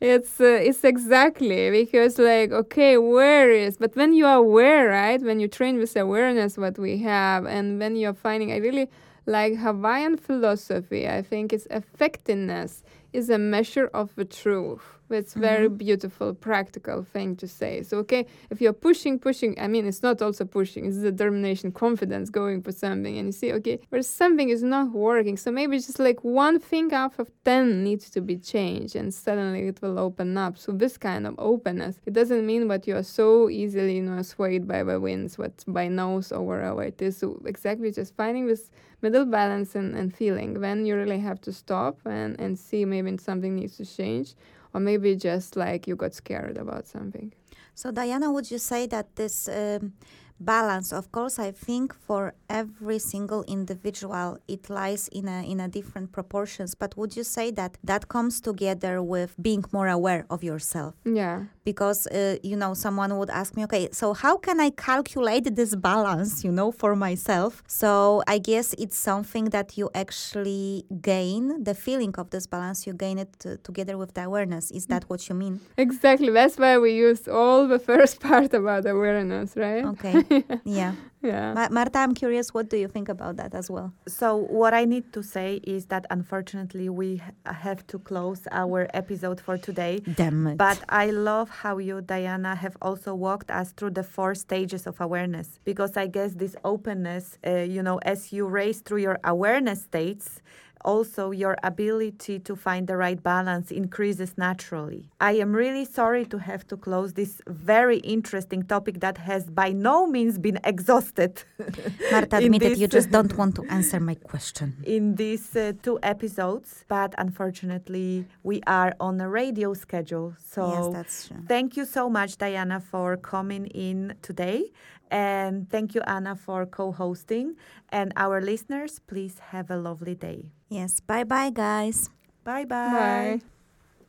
It's 0.00 0.40
uh, 0.40 0.68
it's 0.68 0.82
exactly 0.84 1.70
because 1.70 2.18
like 2.18 2.52
okay, 2.52 2.96
where 2.96 3.50
is? 3.50 3.76
But 3.76 3.94
when 3.96 4.14
you 4.14 4.24
are 4.24 4.36
aware, 4.38 4.88
right? 4.88 5.20
When 5.20 5.40
you 5.40 5.48
train 5.48 5.76
with 5.76 5.94
awareness, 5.96 6.56
what 6.56 6.78
we 6.78 6.98
have, 6.98 7.44
and 7.44 7.78
when 7.78 7.96
you're 7.96 8.14
finding, 8.14 8.50
I 8.52 8.58
really 8.58 8.88
like 9.26 9.56
Hawaiian 9.56 10.16
philosophy. 10.16 11.06
I 11.08 11.20
think 11.20 11.52
its 11.52 11.66
effectiveness 11.70 12.82
is 13.12 13.30
a 13.30 13.38
measure 13.38 13.86
of 13.94 14.14
the 14.16 14.24
truth. 14.24 14.98
It's 15.10 15.34
very 15.34 15.68
mm-hmm. 15.68 15.76
beautiful, 15.76 16.34
practical 16.34 17.02
thing 17.02 17.36
to 17.36 17.48
say. 17.48 17.82
So, 17.82 17.98
okay, 17.98 18.26
if 18.50 18.60
you're 18.60 18.74
pushing, 18.74 19.18
pushing, 19.18 19.58
I 19.58 19.66
mean, 19.66 19.86
it's 19.86 20.02
not 20.02 20.20
also 20.20 20.44
pushing, 20.44 20.84
it's 20.84 21.00
the 21.00 21.10
determination, 21.10 21.72
confidence 21.72 22.28
going 22.28 22.62
for 22.62 22.72
something, 22.72 23.16
and 23.16 23.28
you 23.28 23.32
see, 23.32 23.52
okay, 23.54 23.80
where 23.88 24.02
something 24.02 24.50
is 24.50 24.62
not 24.62 24.90
working. 24.92 25.36
So 25.36 25.50
maybe 25.50 25.78
just 25.78 25.98
like 25.98 26.22
one 26.24 26.58
thing 26.58 26.92
out 26.92 27.18
of 27.18 27.30
10 27.44 27.82
needs 27.82 28.10
to 28.10 28.20
be 28.20 28.36
changed, 28.36 28.96
and 28.96 29.12
suddenly 29.12 29.68
it 29.68 29.80
will 29.80 29.98
open 29.98 30.36
up. 30.36 30.58
So, 30.58 30.72
this 30.72 30.98
kind 30.98 31.26
of 31.26 31.34
openness, 31.38 31.98
it 32.04 32.12
doesn't 32.12 32.44
mean 32.44 32.68
that 32.68 32.86
you 32.86 32.96
are 32.96 33.02
so 33.02 33.48
easily, 33.48 33.96
you 33.96 34.02
know, 34.02 34.20
swayed 34.22 34.68
by 34.68 34.82
the 34.82 35.00
winds, 35.00 35.38
what 35.38 35.64
by 35.66 35.88
nose 35.88 36.32
or 36.32 36.42
wherever 36.42 36.82
it 36.82 37.00
is. 37.00 37.16
So, 37.16 37.40
exactly 37.46 37.90
just 37.92 38.14
finding 38.14 38.46
this 38.46 38.70
middle 39.02 39.24
balance 39.24 39.74
and, 39.74 39.94
and 39.94 40.14
feeling. 40.14 40.60
When 40.60 40.86
you 40.86 40.96
really 40.96 41.18
have 41.20 41.40
to 41.42 41.52
stop 41.52 41.98
and, 42.04 42.38
and 42.40 42.58
see 42.58 42.84
maybe 42.84 43.16
something 43.18 43.54
needs 43.56 43.76
to 43.76 43.86
change 43.86 44.34
or 44.74 44.80
maybe 44.80 45.16
just 45.16 45.56
like 45.56 45.86
you 45.86 45.96
got 45.96 46.14
scared 46.14 46.56
about 46.56 46.86
something. 46.86 47.32
So, 47.74 47.90
Diana, 47.92 48.32
would 48.32 48.50
you 48.50 48.58
say 48.58 48.86
that 48.88 49.14
this 49.16 49.48
um, 49.48 49.92
balance, 50.40 50.92
of 50.92 51.10
course, 51.12 51.38
I 51.38 51.50
think 51.50 51.94
for 51.94 52.34
every 52.48 52.98
single 52.98 53.44
individual, 53.44 54.38
it 54.48 54.70
lies 54.70 55.08
in 55.08 55.28
a 55.28 55.42
in 55.42 55.60
a 55.60 55.68
different 55.68 56.12
proportions. 56.12 56.74
But 56.74 56.96
would 56.96 57.16
you 57.16 57.24
say 57.24 57.50
that 57.52 57.78
that 57.84 58.08
comes 58.08 58.40
together 58.40 59.02
with 59.02 59.34
being 59.40 59.64
more 59.72 59.88
aware 59.88 60.26
of 60.30 60.42
yourself? 60.42 60.94
yeah. 61.04 61.44
Because 61.64 62.06
uh, 62.06 62.36
you 62.42 62.56
know 62.56 62.72
someone 62.72 63.18
would 63.18 63.28
ask 63.28 63.54
me 63.54 63.62
okay 63.64 63.88
so 63.92 64.14
how 64.14 64.38
can 64.38 64.58
i 64.58 64.70
calculate 64.70 65.54
this 65.54 65.74
balance 65.74 66.42
you 66.42 66.50
know 66.50 66.70
for 66.72 66.96
myself? 66.96 67.62
So 67.66 68.22
i 68.26 68.38
guess 68.38 68.74
it's 68.78 68.96
something 68.96 69.46
that 69.56 69.76
you 69.76 69.90
actually 69.94 70.86
gain 71.02 71.62
the 71.62 71.74
feeling 71.74 72.14
of 72.16 72.30
this 72.30 72.46
balance 72.46 72.86
you 72.86 72.94
gain 72.94 73.18
it 73.18 73.34
uh, 73.44 73.56
together 73.62 73.98
with 73.98 74.14
the 74.14 74.24
awareness. 74.24 74.70
Is 74.70 74.86
that 74.86 75.04
what 75.10 75.28
you 75.28 75.34
mean? 75.34 75.60
Exactly. 75.76 76.30
That's 76.30 76.56
why 76.56 76.78
we 76.78 76.92
used 76.92 77.28
all 77.28 77.68
the 77.68 77.78
first 77.90 78.20
part 78.20 78.54
about 78.54 78.86
awareness 78.86 79.54
right? 79.56 79.84
Okay 79.92 80.24
yeah. 80.64 80.94
Yeah. 81.20 81.52
Ma- 81.52 81.68
marta 81.68 81.98
i'm 81.98 82.14
curious 82.14 82.54
what 82.54 82.70
do 82.70 82.76
you 82.76 82.86
think 82.86 83.08
about 83.08 83.38
that 83.38 83.52
as 83.52 83.68
well? 83.68 83.92
So, 84.06 84.36
what 84.36 84.72
I 84.72 84.84
need 84.84 85.12
to 85.14 85.22
say 85.22 85.60
is 85.64 85.86
that 85.86 86.06
unfortunately, 86.10 86.88
we 86.88 87.20
have 87.44 87.84
to 87.88 87.98
close 87.98 88.46
our 88.52 88.86
episode 88.94 89.40
for 89.40 89.58
today. 89.58 89.98
damn 90.14 90.46
it. 90.46 90.56
But 90.56 90.78
I 90.88 91.10
love 91.10 91.50
how 91.50 91.78
you, 91.78 92.00
Diana, 92.02 92.54
have 92.54 92.76
also 92.80 93.16
walked 93.16 93.50
us 93.50 93.72
through 93.72 93.94
the 93.94 94.04
four 94.04 94.36
stages 94.36 94.86
of 94.86 95.00
awareness. 95.00 95.58
Because 95.64 95.96
I 95.96 96.06
guess 96.06 96.34
this 96.34 96.54
openness, 96.64 97.36
uh, 97.44 97.66
you 97.74 97.82
know, 97.82 97.98
as 98.02 98.32
you 98.32 98.46
race 98.46 98.80
through 98.80 99.02
your 99.02 99.18
awareness 99.24 99.82
states, 99.82 100.40
also 100.84 101.30
your 101.30 101.56
ability 101.62 102.38
to 102.40 102.56
find 102.56 102.86
the 102.86 102.96
right 102.96 103.22
balance 103.22 103.70
increases 103.70 104.34
naturally. 104.36 105.10
I 105.20 105.32
am 105.32 105.52
really 105.52 105.84
sorry 105.84 106.24
to 106.26 106.38
have 106.38 106.66
to 106.68 106.76
close 106.76 107.14
this 107.14 107.40
very 107.46 107.98
interesting 107.98 108.62
topic 108.62 109.00
that 109.00 109.18
has 109.18 109.44
by 109.50 109.72
no 109.72 110.06
means 110.06 110.38
been 110.38 110.58
exhausted. 110.64 111.42
Marta 112.12 112.36
admitted 112.36 112.78
you 112.78 112.88
just 112.88 113.10
don't 113.10 113.36
want 113.36 113.54
to 113.56 113.64
answer 113.70 114.00
my 114.00 114.14
question. 114.14 114.76
In 114.84 115.16
these 115.16 115.54
uh, 115.56 115.72
two 115.82 115.98
episodes, 116.02 116.84
but 116.88 117.14
unfortunately, 117.18 118.26
we 118.42 118.60
are 118.66 118.94
on 119.00 119.20
a 119.20 119.28
radio 119.28 119.74
schedule. 119.74 120.34
So 120.38 120.72
yes, 120.72 120.88
that's 120.92 121.28
true. 121.28 121.36
thank 121.46 121.76
you 121.76 121.84
so 121.84 122.08
much, 122.08 122.38
Diana, 122.38 122.80
for 122.80 123.16
coming 123.16 123.66
in 123.66 124.14
today. 124.22 124.70
And 125.10 125.68
thank 125.70 125.94
you, 125.94 126.02
Anna, 126.06 126.36
for 126.36 126.66
co 126.66 126.92
hosting. 126.92 127.56
And 127.90 128.12
our 128.16 128.40
listeners, 128.40 128.98
please 128.98 129.38
have 129.50 129.70
a 129.70 129.76
lovely 129.76 130.14
day. 130.14 130.52
Yes, 130.68 131.00
bye 131.00 131.24
bye, 131.24 131.50
guys. 131.50 132.10
Bye 132.44 132.64
bye. 132.64 133.40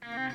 Bye. 0.02 0.30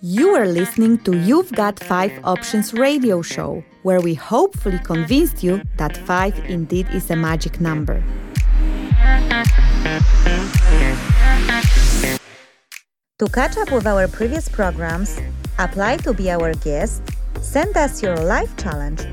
You 0.00 0.34
are 0.36 0.46
listening 0.46 0.98
to 0.98 1.16
You've 1.16 1.50
Got 1.52 1.80
Five 1.80 2.12
Options 2.22 2.72
radio 2.72 3.20
show, 3.20 3.64
where 3.82 4.00
we 4.00 4.14
hopefully 4.14 4.78
convinced 4.78 5.42
you 5.42 5.60
that 5.76 5.96
five 5.96 6.38
indeed 6.46 6.88
is 6.94 7.10
a 7.10 7.16
magic 7.16 7.60
number. 7.60 8.02
To 13.18 13.26
catch 13.26 13.56
up 13.56 13.72
with 13.72 13.86
our 13.86 14.06
previous 14.06 14.48
programs, 14.48 15.18
apply 15.58 15.96
to 15.98 16.12
be 16.12 16.30
our 16.30 16.54
guest, 16.54 17.02
send 17.40 17.76
us 17.76 18.02
your 18.02 18.16
life 18.16 18.56
challenge, 18.56 19.04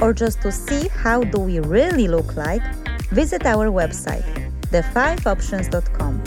or 0.00 0.12
just 0.12 0.42
to 0.42 0.52
see 0.52 0.88
how 0.88 1.24
do 1.24 1.38
we 1.38 1.60
really 1.60 2.08
look 2.08 2.36
like, 2.36 2.62
visit 3.08 3.46
our 3.46 3.68
website, 3.68 4.24
the5options.com. 4.70 6.22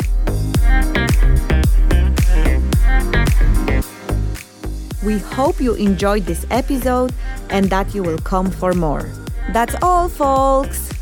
We 5.03 5.19
hope 5.19 5.61
you 5.61 5.75
enjoyed 5.75 6.25
this 6.25 6.45
episode 6.49 7.13
and 7.49 7.69
that 7.69 7.93
you 7.93 8.03
will 8.03 8.17
come 8.17 8.49
for 8.51 8.73
more. 8.73 9.09
That's 9.53 9.75
all, 9.81 10.09
folks! 10.09 10.96